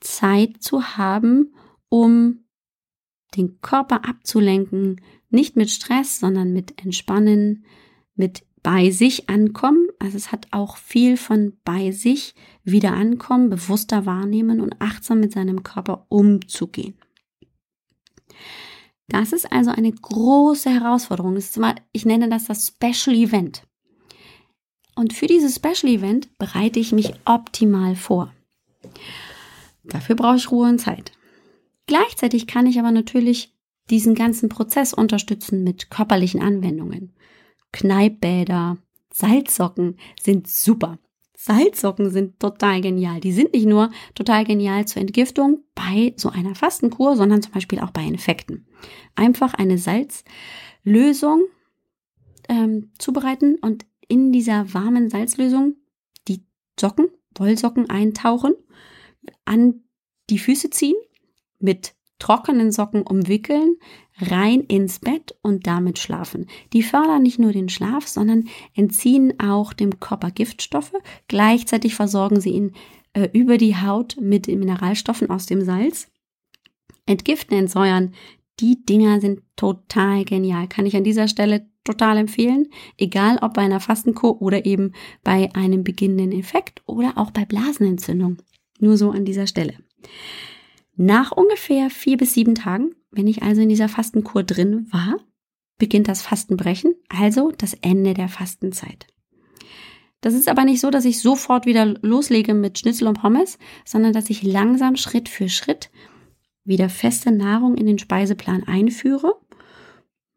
Zeit 0.00 0.62
zu 0.62 0.96
haben, 0.96 1.54
um 1.88 2.44
den 3.36 3.60
Körper 3.60 4.06
abzulenken, 4.06 5.00
nicht 5.30 5.56
mit 5.56 5.70
Stress, 5.70 6.20
sondern 6.20 6.52
mit 6.52 6.82
Entspannen, 6.82 7.64
mit 8.14 8.44
bei 8.62 8.90
sich 8.90 9.28
ankommen. 9.28 9.88
Also 9.98 10.16
es 10.16 10.30
hat 10.30 10.46
auch 10.50 10.76
viel 10.76 11.16
von 11.16 11.54
bei 11.64 11.90
sich 11.90 12.34
wieder 12.64 12.92
ankommen, 12.92 13.50
bewusster 13.50 14.06
wahrnehmen 14.06 14.60
und 14.60 14.76
achtsam 14.80 15.20
mit 15.20 15.32
seinem 15.32 15.62
Körper 15.62 16.06
umzugehen. 16.08 16.94
Das 19.12 19.34
ist 19.34 19.52
also 19.52 19.70
eine 19.70 19.92
große 19.92 20.70
Herausforderung. 20.70 21.36
Immer, 21.54 21.74
ich 21.92 22.06
nenne 22.06 22.30
das 22.30 22.46
das 22.46 22.68
Special 22.68 23.14
Event. 23.14 23.62
Und 24.96 25.12
für 25.12 25.26
dieses 25.26 25.56
Special 25.56 25.92
Event 25.92 26.36
bereite 26.38 26.80
ich 26.80 26.92
mich 26.92 27.12
optimal 27.26 27.94
vor. 27.94 28.32
Dafür 29.84 30.16
brauche 30.16 30.36
ich 30.36 30.50
Ruhe 30.50 30.68
und 30.68 30.78
Zeit. 30.78 31.12
Gleichzeitig 31.86 32.46
kann 32.46 32.66
ich 32.66 32.78
aber 32.78 32.90
natürlich 32.90 33.54
diesen 33.90 34.14
ganzen 34.14 34.48
Prozess 34.48 34.94
unterstützen 34.94 35.62
mit 35.62 35.90
körperlichen 35.90 36.40
Anwendungen. 36.40 37.12
Kneippbäder, 37.72 38.78
Salzsocken 39.12 39.98
sind 40.22 40.48
super. 40.48 40.98
Salzsocken 41.36 42.10
sind 42.10 42.40
total 42.40 42.80
genial. 42.80 43.20
Die 43.20 43.32
sind 43.32 43.52
nicht 43.52 43.66
nur 43.66 43.90
total 44.14 44.44
genial 44.44 44.86
zur 44.86 45.02
Entgiftung 45.02 45.64
bei 45.74 46.14
so 46.16 46.30
einer 46.30 46.54
Fastenkur, 46.54 47.16
sondern 47.16 47.42
zum 47.42 47.52
Beispiel 47.52 47.80
auch 47.80 47.90
bei 47.90 48.04
Infekten. 48.04 48.66
Einfach 49.14 49.54
eine 49.54 49.78
Salzlösung 49.78 51.42
ähm, 52.48 52.90
zubereiten 52.98 53.56
und 53.60 53.86
in 54.08 54.32
dieser 54.32 54.74
warmen 54.74 55.10
Salzlösung 55.10 55.76
die 56.28 56.44
Socken, 56.78 57.08
Wollsocken 57.36 57.88
eintauchen, 57.88 58.54
an 59.44 59.84
die 60.30 60.38
Füße 60.38 60.70
ziehen, 60.70 60.96
mit 61.58 61.94
trockenen 62.18 62.70
Socken 62.70 63.02
umwickeln, 63.02 63.76
rein 64.18 64.60
ins 64.60 65.00
Bett 65.00 65.34
und 65.42 65.66
damit 65.66 65.98
schlafen. 65.98 66.46
Die 66.72 66.82
fördern 66.82 67.22
nicht 67.22 67.38
nur 67.38 67.52
den 67.52 67.68
Schlaf, 67.68 68.06
sondern 68.06 68.48
entziehen 68.74 69.40
auch 69.40 69.72
dem 69.72 69.98
Körper 69.98 70.30
Giftstoffe. 70.30 70.92
Gleichzeitig 71.26 71.94
versorgen 71.94 72.40
sie 72.40 72.50
ihn 72.50 72.74
äh, 73.14 73.28
über 73.32 73.58
die 73.58 73.76
Haut 73.76 74.16
mit 74.20 74.46
Mineralstoffen 74.46 75.30
aus 75.30 75.46
dem 75.46 75.62
Salz. 75.62 76.08
Entgiften, 77.06 77.58
entsäuern, 77.58 78.14
die 78.60 78.84
Dinger 78.84 79.20
sind 79.20 79.40
total 79.56 80.24
genial. 80.24 80.68
Kann 80.68 80.86
ich 80.86 80.96
an 80.96 81.04
dieser 81.04 81.28
Stelle 81.28 81.66
total 81.84 82.18
empfehlen. 82.18 82.68
Egal 82.96 83.38
ob 83.42 83.54
bei 83.54 83.62
einer 83.62 83.80
Fastenkur 83.80 84.40
oder 84.40 84.66
eben 84.66 84.92
bei 85.24 85.50
einem 85.54 85.84
beginnenden 85.84 86.32
Infekt 86.32 86.82
oder 86.86 87.14
auch 87.16 87.30
bei 87.30 87.44
Blasenentzündung. 87.44 88.38
Nur 88.78 88.96
so 88.96 89.10
an 89.10 89.24
dieser 89.24 89.46
Stelle. 89.46 89.74
Nach 90.96 91.32
ungefähr 91.32 91.90
vier 91.90 92.16
bis 92.16 92.34
sieben 92.34 92.54
Tagen, 92.54 92.94
wenn 93.10 93.26
ich 93.26 93.42
also 93.42 93.62
in 93.62 93.68
dieser 93.68 93.88
Fastenkur 93.88 94.42
drin 94.42 94.86
war, 94.90 95.16
beginnt 95.78 96.08
das 96.08 96.22
Fastenbrechen, 96.22 96.94
also 97.08 97.50
das 97.56 97.74
Ende 97.74 98.14
der 98.14 98.28
Fastenzeit. 98.28 99.06
Das 100.20 100.34
ist 100.34 100.48
aber 100.48 100.64
nicht 100.64 100.80
so, 100.80 100.90
dass 100.90 101.04
ich 101.04 101.20
sofort 101.20 101.66
wieder 101.66 101.84
loslege 102.02 102.54
mit 102.54 102.78
Schnitzel 102.78 103.08
und 103.08 103.20
Pommes, 103.20 103.58
sondern 103.84 104.12
dass 104.12 104.30
ich 104.30 104.44
langsam 104.44 104.94
Schritt 104.94 105.28
für 105.28 105.48
Schritt 105.48 105.90
wieder 106.64 106.88
feste 106.88 107.32
Nahrung 107.32 107.76
in 107.76 107.86
den 107.86 107.98
Speiseplan 107.98 108.64
einführe. 108.64 109.34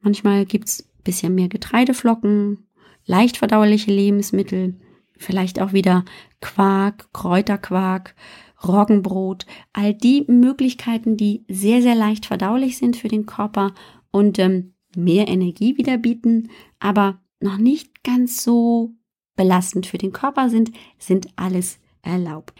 Manchmal 0.01 0.45
gibt's 0.45 0.89
bisschen 1.03 1.35
mehr 1.35 1.47
Getreideflocken, 1.47 2.67
leicht 3.05 3.37
verdauliche 3.37 3.91
Lebensmittel, 3.91 4.75
vielleicht 5.17 5.61
auch 5.61 5.71
wieder 5.71 6.03
Quark, 6.41 7.13
Kräuterquark, 7.13 8.15
Roggenbrot, 8.67 9.45
all 9.71 9.93
die 9.93 10.25
Möglichkeiten, 10.27 11.15
die 11.15 11.45
sehr, 11.47 11.81
sehr 11.81 11.95
leicht 11.95 12.25
verdaulich 12.25 12.77
sind 12.77 12.97
für 12.97 13.07
den 13.07 13.25
Körper 13.25 13.73
und 14.11 14.39
ähm, 14.39 14.73
mehr 14.95 15.27
Energie 15.27 15.77
wieder 15.77 15.97
bieten, 15.97 16.49
aber 16.79 17.21
noch 17.39 17.57
nicht 17.57 18.03
ganz 18.03 18.43
so 18.43 18.93
belastend 19.35 19.85
für 19.85 19.97
den 19.97 20.11
Körper 20.11 20.49
sind, 20.49 20.71
sind 20.97 21.27
alles 21.35 21.79
erlaubt. 22.01 22.53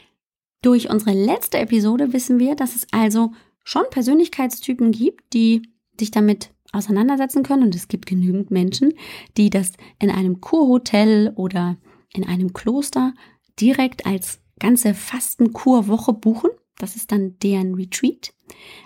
Durch 0.62 0.90
unsere 0.90 1.14
letzte 1.14 1.60
Episode 1.60 2.12
wissen 2.14 2.40
wir, 2.40 2.56
dass 2.56 2.76
es 2.76 2.88
also 2.92 3.32
schon 3.66 3.84
Persönlichkeitstypen 3.90 4.94
gibt, 4.94 5.34
die 5.34 5.64
sich 6.00 6.12
damit 6.12 6.52
auseinandersetzen 6.72 7.44
können. 7.44 7.64
Und 7.64 7.76
es 7.76 7.90
gibt 7.90 8.06
genügend 8.06 8.52
Menschen, 8.52 8.94
die 9.36 9.50
das 9.50 9.74
in 10.00 10.10
einem 10.10 10.40
Kurhotel 10.40 11.34
oder 11.36 11.78
in 12.14 12.24
einem 12.24 12.54
Kloster 12.54 13.14
direkt 13.60 14.06
als 14.06 14.40
ganze 14.60 14.94
Fastenkurwoche 14.94 16.14
buchen. 16.14 16.52
Das 16.78 16.96
ist 16.96 17.12
dann 17.12 17.38
deren 17.40 17.76
Retreat. 17.76 18.34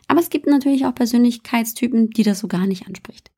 Aber 0.08 0.20
es 0.20 0.30
gibt 0.30 0.48
natürlich 0.48 0.86
auch 0.86 0.96
Persönlichkeitstypen, 0.96 2.10
die 2.12 2.24
das 2.24 2.40
so 2.40 2.48
gar 2.48 2.66
nicht 2.66 2.88
anspricht. 2.88 3.32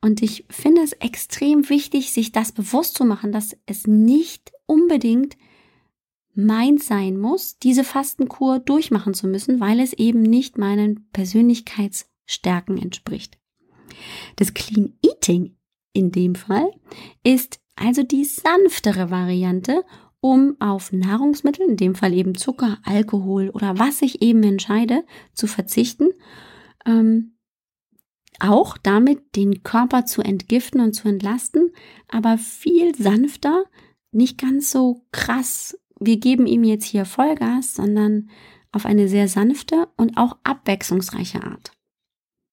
Und 0.00 0.20
ich 0.22 0.44
finde 0.50 0.82
es 0.82 0.92
extrem 0.94 1.68
wichtig, 1.68 2.10
sich 2.10 2.32
das 2.32 2.50
bewusst 2.50 2.96
zu 2.96 3.04
machen, 3.04 3.30
dass 3.30 3.56
es 3.66 3.86
nicht 3.86 4.50
unbedingt 4.66 5.36
meins 6.34 6.86
sein 6.86 7.18
muss, 7.18 7.58
diese 7.58 7.84
Fastenkur 7.84 8.58
durchmachen 8.58 9.14
zu 9.14 9.26
müssen, 9.26 9.60
weil 9.60 9.80
es 9.80 9.92
eben 9.92 10.22
nicht 10.22 10.58
meinen 10.58 11.08
Persönlichkeitsstärken 11.12 12.78
entspricht. 12.78 13.38
Das 14.36 14.54
Clean 14.54 14.94
Eating 15.02 15.56
in 15.92 16.10
dem 16.10 16.34
Fall 16.34 16.70
ist 17.22 17.60
also 17.76 18.02
die 18.02 18.24
sanftere 18.24 19.10
Variante, 19.10 19.84
um 20.20 20.56
auf 20.60 20.92
Nahrungsmittel, 20.92 21.68
in 21.68 21.76
dem 21.76 21.94
Fall 21.94 22.14
eben 22.14 22.36
Zucker, 22.36 22.78
Alkohol 22.84 23.50
oder 23.50 23.78
was 23.78 24.02
ich 24.02 24.22
eben 24.22 24.42
entscheide, 24.44 25.04
zu 25.34 25.46
verzichten, 25.46 26.10
ähm, 26.86 27.36
auch 28.38 28.78
damit 28.78 29.36
den 29.36 29.62
Körper 29.62 30.06
zu 30.06 30.22
entgiften 30.22 30.80
und 30.80 30.94
zu 30.94 31.08
entlasten, 31.08 31.70
aber 32.08 32.38
viel 32.38 32.94
sanfter, 32.94 33.64
nicht 34.10 34.38
ganz 34.38 34.70
so 34.70 35.04
krass, 35.12 35.78
wir 36.06 36.18
geben 36.18 36.46
ihm 36.46 36.64
jetzt 36.64 36.84
hier 36.84 37.04
Vollgas, 37.04 37.74
sondern 37.74 38.30
auf 38.72 38.86
eine 38.86 39.08
sehr 39.08 39.28
sanfte 39.28 39.88
und 39.96 40.16
auch 40.16 40.36
abwechslungsreiche 40.44 41.42
Art. 41.42 41.72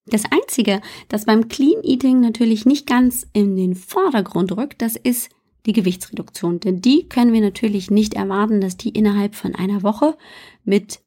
Das 0.05 0.23
Einzige, 0.31 0.81
das 1.07 1.25
beim 1.25 1.47
Clean 1.47 1.83
Eating 1.83 2.19
natürlich 2.19 2.65
nicht 2.65 2.87
ganz 2.87 3.27
in 3.33 3.55
den 3.55 3.75
Vordergrund 3.75 4.55
rückt, 4.57 4.81
das 4.81 4.95
ist 4.95 5.29
die 5.65 5.73
Gewichtsreduktion. 5.73 6.59
Denn 6.59 6.81
die 6.81 7.07
können 7.07 7.33
wir 7.33 7.41
natürlich 7.41 7.91
nicht 7.91 8.15
erwarten, 8.15 8.61
dass 8.61 8.77
die 8.77 8.89
innerhalb 8.89 9.35
von 9.35 9.55
einer 9.55 9.83
Woche 9.83 10.17
mit 10.63 11.01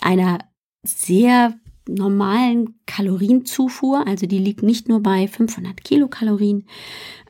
einer 0.00 0.38
sehr 0.82 1.58
normalen 1.88 2.78
Kalorienzufuhr, 2.86 4.06
also 4.06 4.26
die 4.26 4.38
liegt 4.38 4.62
nicht 4.62 4.88
nur 4.88 5.02
bei 5.02 5.26
500 5.26 5.82
Kilokalorien, 5.82 6.66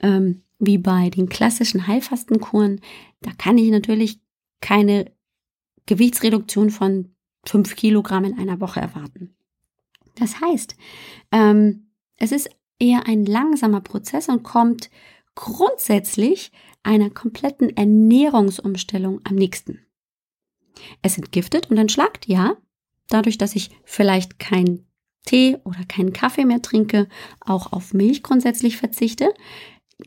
ähm, 0.03 0.42
wie 0.59 0.79
bei 0.79 1.11
den 1.11 1.29
klassischen 1.29 1.87
Heilfastenkuren, 1.87 2.81
da 3.20 3.33
kann 3.33 3.59
ich 3.59 3.70
natürlich 3.70 4.20
keine 4.61 5.12
Gewichtsreduktion 5.87 6.70
von 6.70 7.14
5 7.46 7.76
Kilogramm 7.76 8.24
in 8.24 8.38
einer 8.38 8.61
Woche 8.61 8.81
erwarten. 8.81 9.37
Das 10.16 10.40
heißt, 10.40 10.76
ähm, 11.33 11.90
es 12.16 12.33
ist 12.33 12.50
eher 12.78 13.07
ein 13.07 13.24
langsamer 13.24 13.81
Prozess 13.81 14.28
und 14.28 14.42
kommt 14.42 14.90
grundsätzlich 15.35 16.52
einer 16.83 17.11
kompletten 17.11 17.76
Ernährungsumstellung 17.76 19.20
am 19.24 19.37
nächsten. 19.37 19.87
Es 21.02 21.16
entgiftet 21.16 21.70
und 21.70 21.78
entschlackt, 21.78 22.26
ja, 22.26 22.57
dadurch, 23.09 23.38
dass 23.38 23.57
ich 23.57 23.70
vielleicht 23.85 24.38
keinen 24.38 24.87
Tee 25.24 25.59
oder 25.64 25.85
keinen 25.87 26.12
Kaffee 26.12 26.44
mehr 26.44 26.62
trinke, 26.62 27.09
auch 27.40 27.72
auf 27.72 27.92
Milch 27.94 28.22
grundsätzlich 28.22 28.76
verzichte, 28.76 29.33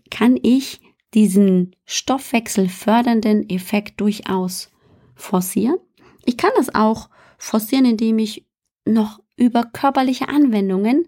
kann 0.09 0.37
ich 0.41 0.81
diesen 1.13 1.75
stoffwechselfördernden 1.85 3.49
Effekt 3.49 3.99
durchaus 3.99 4.71
forcieren. 5.15 5.77
Ich 6.25 6.37
kann 6.37 6.51
das 6.55 6.73
auch 6.73 7.09
forcieren, 7.37 7.85
indem 7.85 8.19
ich 8.19 8.45
noch 8.85 9.19
über 9.35 9.63
körperliche 9.63 10.29
Anwendungen 10.29 11.07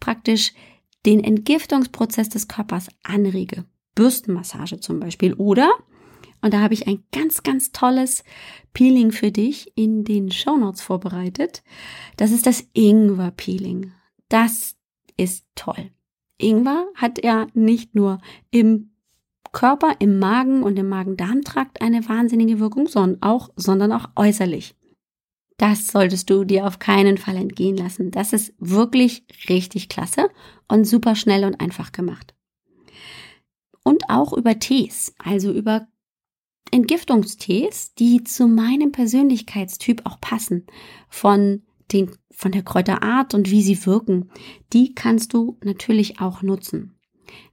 praktisch 0.00 0.52
den 1.06 1.24
Entgiftungsprozess 1.24 2.28
des 2.28 2.48
Körpers 2.48 2.88
anrege. 3.02 3.64
Bürstenmassage 3.94 4.80
zum 4.80 5.00
Beispiel. 5.00 5.34
Oder, 5.34 5.70
und 6.40 6.54
da 6.54 6.60
habe 6.60 6.74
ich 6.74 6.86
ein 6.86 7.02
ganz, 7.12 7.42
ganz 7.42 7.72
tolles 7.72 8.24
Peeling 8.72 9.12
für 9.12 9.30
dich 9.30 9.72
in 9.76 10.04
den 10.04 10.30
Show 10.30 10.56
Notes 10.56 10.80
vorbereitet. 10.80 11.62
Das 12.16 12.30
ist 12.30 12.46
das 12.46 12.66
Ingwer-Peeling. 12.72 13.92
Das 14.28 14.76
ist 15.16 15.46
toll. 15.54 15.90
Ingwer 16.38 16.86
hat 16.94 17.22
ja 17.22 17.46
nicht 17.54 17.94
nur 17.94 18.20
im 18.50 18.91
Körper, 19.52 19.96
im 19.98 20.18
Magen 20.18 20.62
und 20.62 20.78
im 20.78 20.88
Magen-Darm-Trakt 20.88 21.82
eine 21.82 22.08
wahnsinnige 22.08 22.58
Wirkung, 22.58 22.88
sondern 22.88 23.22
auch, 23.22 23.50
sondern 23.56 23.92
auch 23.92 24.08
äußerlich. 24.16 24.74
Das 25.58 25.86
solltest 25.86 26.30
du 26.30 26.44
dir 26.44 26.66
auf 26.66 26.78
keinen 26.78 27.18
Fall 27.18 27.36
entgehen 27.36 27.76
lassen. 27.76 28.10
Das 28.10 28.32
ist 28.32 28.54
wirklich 28.58 29.24
richtig 29.48 29.88
klasse 29.88 30.30
und 30.68 30.86
super 30.86 31.14
schnell 31.14 31.44
und 31.44 31.60
einfach 31.60 31.92
gemacht. 31.92 32.34
Und 33.84 34.08
auch 34.08 34.32
über 34.32 34.58
Tees, 34.58 35.14
also 35.18 35.52
über 35.52 35.86
Entgiftungstees, 36.70 37.94
die 37.94 38.24
zu 38.24 38.48
meinem 38.48 38.92
Persönlichkeitstyp 38.92 40.02
auch 40.04 40.20
passen. 40.20 40.66
Von 41.08 41.62
den, 41.92 42.10
von 42.30 42.52
der 42.52 42.62
Kräuterart 42.62 43.34
und 43.34 43.50
wie 43.50 43.62
sie 43.62 43.84
wirken. 43.86 44.30
Die 44.72 44.94
kannst 44.94 45.34
du 45.34 45.58
natürlich 45.62 46.20
auch 46.20 46.42
nutzen. 46.42 46.98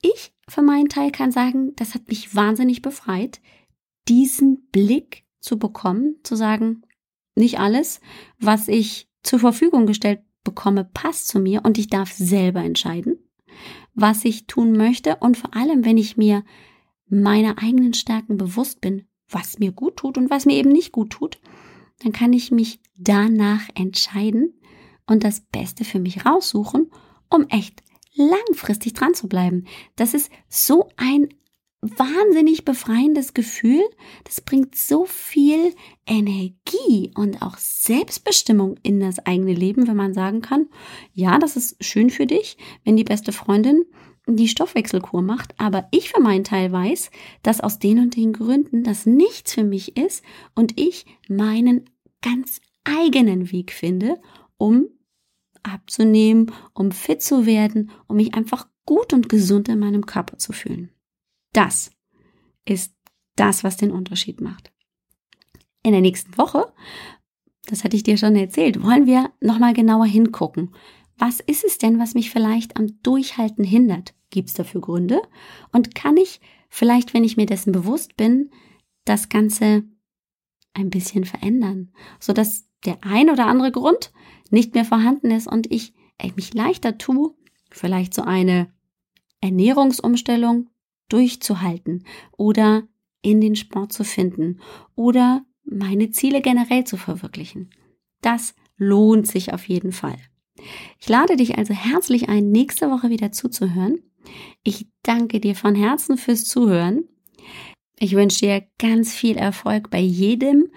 Ich 0.00 0.32
für 0.48 0.62
meinen 0.62 0.88
Teil 0.88 1.10
kann 1.10 1.32
sagen, 1.32 1.74
das 1.76 1.94
hat 1.94 2.08
mich 2.08 2.34
wahnsinnig 2.34 2.80
befreit, 2.82 3.40
diesen 4.08 4.68
Blick 4.70 5.24
zu 5.40 5.58
bekommen, 5.58 6.16
zu 6.22 6.36
sagen, 6.36 6.82
nicht 7.34 7.58
alles, 7.58 8.00
was 8.38 8.68
ich 8.68 9.08
zur 9.22 9.38
Verfügung 9.38 9.86
gestellt 9.86 10.20
bekomme, 10.44 10.84
passt 10.84 11.28
zu 11.28 11.38
mir 11.38 11.64
und 11.64 11.78
ich 11.78 11.88
darf 11.88 12.12
selber 12.12 12.62
entscheiden, 12.62 13.18
was 13.94 14.24
ich 14.24 14.46
tun 14.46 14.72
möchte 14.72 15.16
und 15.16 15.36
vor 15.36 15.54
allem, 15.54 15.84
wenn 15.84 15.98
ich 15.98 16.16
mir 16.16 16.44
meiner 17.08 17.62
eigenen 17.62 17.94
Stärken 17.94 18.36
bewusst 18.36 18.80
bin, 18.80 19.06
was 19.28 19.58
mir 19.58 19.72
gut 19.72 19.96
tut 19.96 20.18
und 20.18 20.30
was 20.30 20.46
mir 20.46 20.56
eben 20.56 20.70
nicht 20.70 20.92
gut 20.92 21.10
tut, 21.10 21.40
dann 22.02 22.12
kann 22.12 22.32
ich 22.32 22.50
mich 22.50 22.80
danach 22.96 23.68
entscheiden 23.74 24.54
und 25.06 25.24
das 25.24 25.40
Beste 25.40 25.84
für 25.84 25.98
mich 25.98 26.24
raussuchen, 26.24 26.90
um 27.28 27.46
echt 27.48 27.82
langfristig 28.14 28.94
dran 28.94 29.14
zu 29.14 29.28
bleiben. 29.28 29.66
Das 29.96 30.14
ist 30.14 30.30
so 30.48 30.88
ein 30.96 31.28
wahnsinnig 31.80 32.64
befreiendes 32.64 33.34
Gefühl. 33.34 33.82
Das 34.24 34.40
bringt 34.40 34.74
so 34.74 35.04
viel 35.04 35.74
Energie 36.06 37.12
und 37.14 37.42
auch 37.42 37.56
Selbstbestimmung 37.56 38.76
in 38.82 39.00
das 39.00 39.18
eigene 39.20 39.54
Leben, 39.54 39.86
wenn 39.86 39.96
man 39.96 40.14
sagen 40.14 40.40
kann, 40.40 40.68
ja, 41.12 41.38
das 41.38 41.56
ist 41.56 41.82
schön 41.84 42.10
für 42.10 42.26
dich, 42.26 42.56
wenn 42.84 42.96
die 42.96 43.04
beste 43.04 43.32
Freundin 43.32 43.84
die 44.26 44.48
Stoffwechselkur 44.48 45.22
macht, 45.22 45.54
aber 45.58 45.88
ich 45.90 46.10
für 46.10 46.20
meinen 46.20 46.44
Teil 46.44 46.70
weiß, 46.70 47.10
dass 47.42 47.62
aus 47.62 47.78
den 47.78 47.98
und 47.98 48.14
den 48.14 48.34
Gründen 48.34 48.84
das 48.84 49.06
nichts 49.06 49.54
für 49.54 49.64
mich 49.64 49.96
ist 49.96 50.22
und 50.54 50.78
ich 50.78 51.06
meinen 51.28 51.88
ganz 52.20 52.60
eigenen 52.84 53.52
Weg 53.52 53.72
finde, 53.72 54.20
um 54.58 54.88
abzunehmen, 55.62 56.52
um 56.74 56.92
fit 56.92 57.22
zu 57.22 57.46
werden, 57.46 57.90
um 58.06 58.16
mich 58.16 58.34
einfach 58.34 58.68
gut 58.84 59.12
und 59.12 59.28
gesund 59.28 59.68
in 59.68 59.78
meinem 59.78 60.04
Körper 60.04 60.38
zu 60.38 60.52
fühlen. 60.52 60.90
Das 61.52 61.90
ist 62.64 62.94
das, 63.36 63.64
was 63.64 63.76
den 63.76 63.90
Unterschied 63.90 64.40
macht. 64.40 64.72
In 65.82 65.92
der 65.92 66.00
nächsten 66.00 66.36
Woche, 66.36 66.72
das 67.66 67.84
hatte 67.84 67.96
ich 67.96 68.02
dir 68.02 68.16
schon 68.16 68.36
erzählt, 68.36 68.82
wollen 68.82 69.06
wir 69.06 69.32
nochmal 69.40 69.74
genauer 69.74 70.06
hingucken. 70.06 70.74
Was 71.16 71.40
ist 71.40 71.64
es 71.64 71.78
denn, 71.78 71.98
was 71.98 72.14
mich 72.14 72.30
vielleicht 72.30 72.76
am 72.76 73.00
Durchhalten 73.02 73.64
hindert? 73.64 74.14
Gibt 74.30 74.48
es 74.48 74.54
dafür 74.54 74.80
Gründe? 74.80 75.22
Und 75.72 75.94
kann 75.94 76.16
ich 76.16 76.40
vielleicht, 76.68 77.14
wenn 77.14 77.24
ich 77.24 77.36
mir 77.36 77.46
dessen 77.46 77.72
bewusst 77.72 78.16
bin, 78.16 78.50
das 79.04 79.28
Ganze 79.28 79.84
ein 80.74 80.90
bisschen 80.90 81.24
verändern, 81.24 81.92
sodass 82.20 82.68
der 82.84 82.98
ein 83.02 83.30
oder 83.30 83.46
andere 83.46 83.72
Grund 83.72 84.12
nicht 84.50 84.74
mehr 84.74 84.84
vorhanden 84.84 85.30
ist 85.30 85.48
und 85.48 85.70
ich 85.72 85.94
mich 86.36 86.54
leichter 86.54 86.98
tue, 86.98 87.34
vielleicht 87.70 88.14
so 88.14 88.22
eine 88.22 88.72
Ernährungsumstellung 89.40 90.68
durchzuhalten 91.08 92.04
oder 92.36 92.84
in 93.22 93.40
den 93.40 93.56
Sport 93.56 93.92
zu 93.92 94.04
finden 94.04 94.60
oder 94.94 95.44
meine 95.64 96.10
Ziele 96.10 96.40
generell 96.40 96.84
zu 96.84 96.96
verwirklichen. 96.96 97.70
Das 98.20 98.54
lohnt 98.76 99.26
sich 99.26 99.52
auf 99.52 99.68
jeden 99.68 99.92
Fall. 99.92 100.18
Ich 100.98 101.08
lade 101.08 101.36
dich 101.36 101.58
also 101.58 101.74
herzlich 101.74 102.28
ein, 102.28 102.50
nächste 102.50 102.90
Woche 102.90 103.10
wieder 103.10 103.32
zuzuhören. 103.32 104.02
Ich 104.62 104.86
danke 105.02 105.40
dir 105.40 105.54
von 105.54 105.74
Herzen 105.74 106.16
fürs 106.16 106.44
Zuhören. 106.44 107.04
Ich 107.98 108.14
wünsche 108.14 108.40
dir 108.40 108.66
ganz 108.78 109.14
viel 109.14 109.36
Erfolg 109.36 109.90
bei 109.90 110.00
jedem 110.00 110.70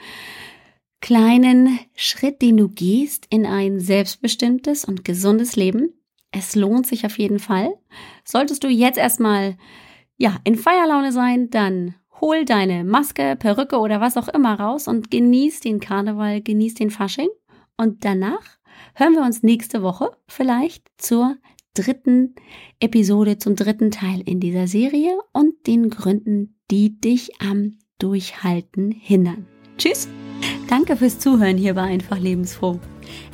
kleinen 1.01 1.79
Schritt, 1.95 2.41
den 2.41 2.57
du 2.57 2.69
gehst 2.69 3.25
in 3.29 3.45
ein 3.45 3.79
selbstbestimmtes 3.79 4.86
und 4.86 5.03
gesundes 5.03 5.55
Leben. 5.55 5.93
Es 6.32 6.55
lohnt 6.55 6.88
sich 6.88 7.05
auf 7.05 7.17
jeden 7.17 7.39
Fall. 7.39 7.73
Solltest 8.23 8.63
du 8.63 8.67
jetzt 8.67 8.97
erstmal 8.97 9.57
ja, 10.22 10.38
in 10.43 10.55
Feierlaune 10.55 11.11
sein, 11.11 11.49
dann 11.49 11.95
hol 12.22 12.45
deine 12.45 12.84
Maske, 12.84 13.36
Perücke 13.36 13.80
oder 13.80 13.99
was 14.01 14.17
auch 14.17 14.28
immer 14.28 14.59
raus 14.59 14.88
und 14.88 15.09
genieß 15.09 15.61
den 15.61 15.80
Karneval, 15.80 16.41
genieß 16.41 16.76
den 16.76 16.91
Fasching. 16.91 17.30
Und 17.76 18.05
danach 18.05 18.59
hören 18.93 19.13
wir 19.13 19.24
uns 19.24 19.41
nächste 19.41 19.82
Woche 19.82 20.11
vielleicht 20.28 20.88
zur 20.97 21.38
dritten 21.74 22.36
Episode, 22.80 23.39
zum 23.39 23.55
dritten 23.55 23.89
Teil 23.89 24.22
in 24.24 24.39
dieser 24.39 24.67
Serie 24.67 25.17
und 25.34 25.65
den 25.65 25.89
Gründen, 25.89 26.59
die 26.69 27.01
dich 27.01 27.41
am 27.41 27.80
Durchhalten 27.97 28.91
hindern. 28.91 29.47
Tschüss! 29.80 30.07
Danke 30.69 30.97
fürs 30.97 31.17
Zuhören 31.17 31.57
hier 31.57 31.74
bei 31.74 31.82
Einfach 31.82 32.19
Lebensfroh. 32.19 32.80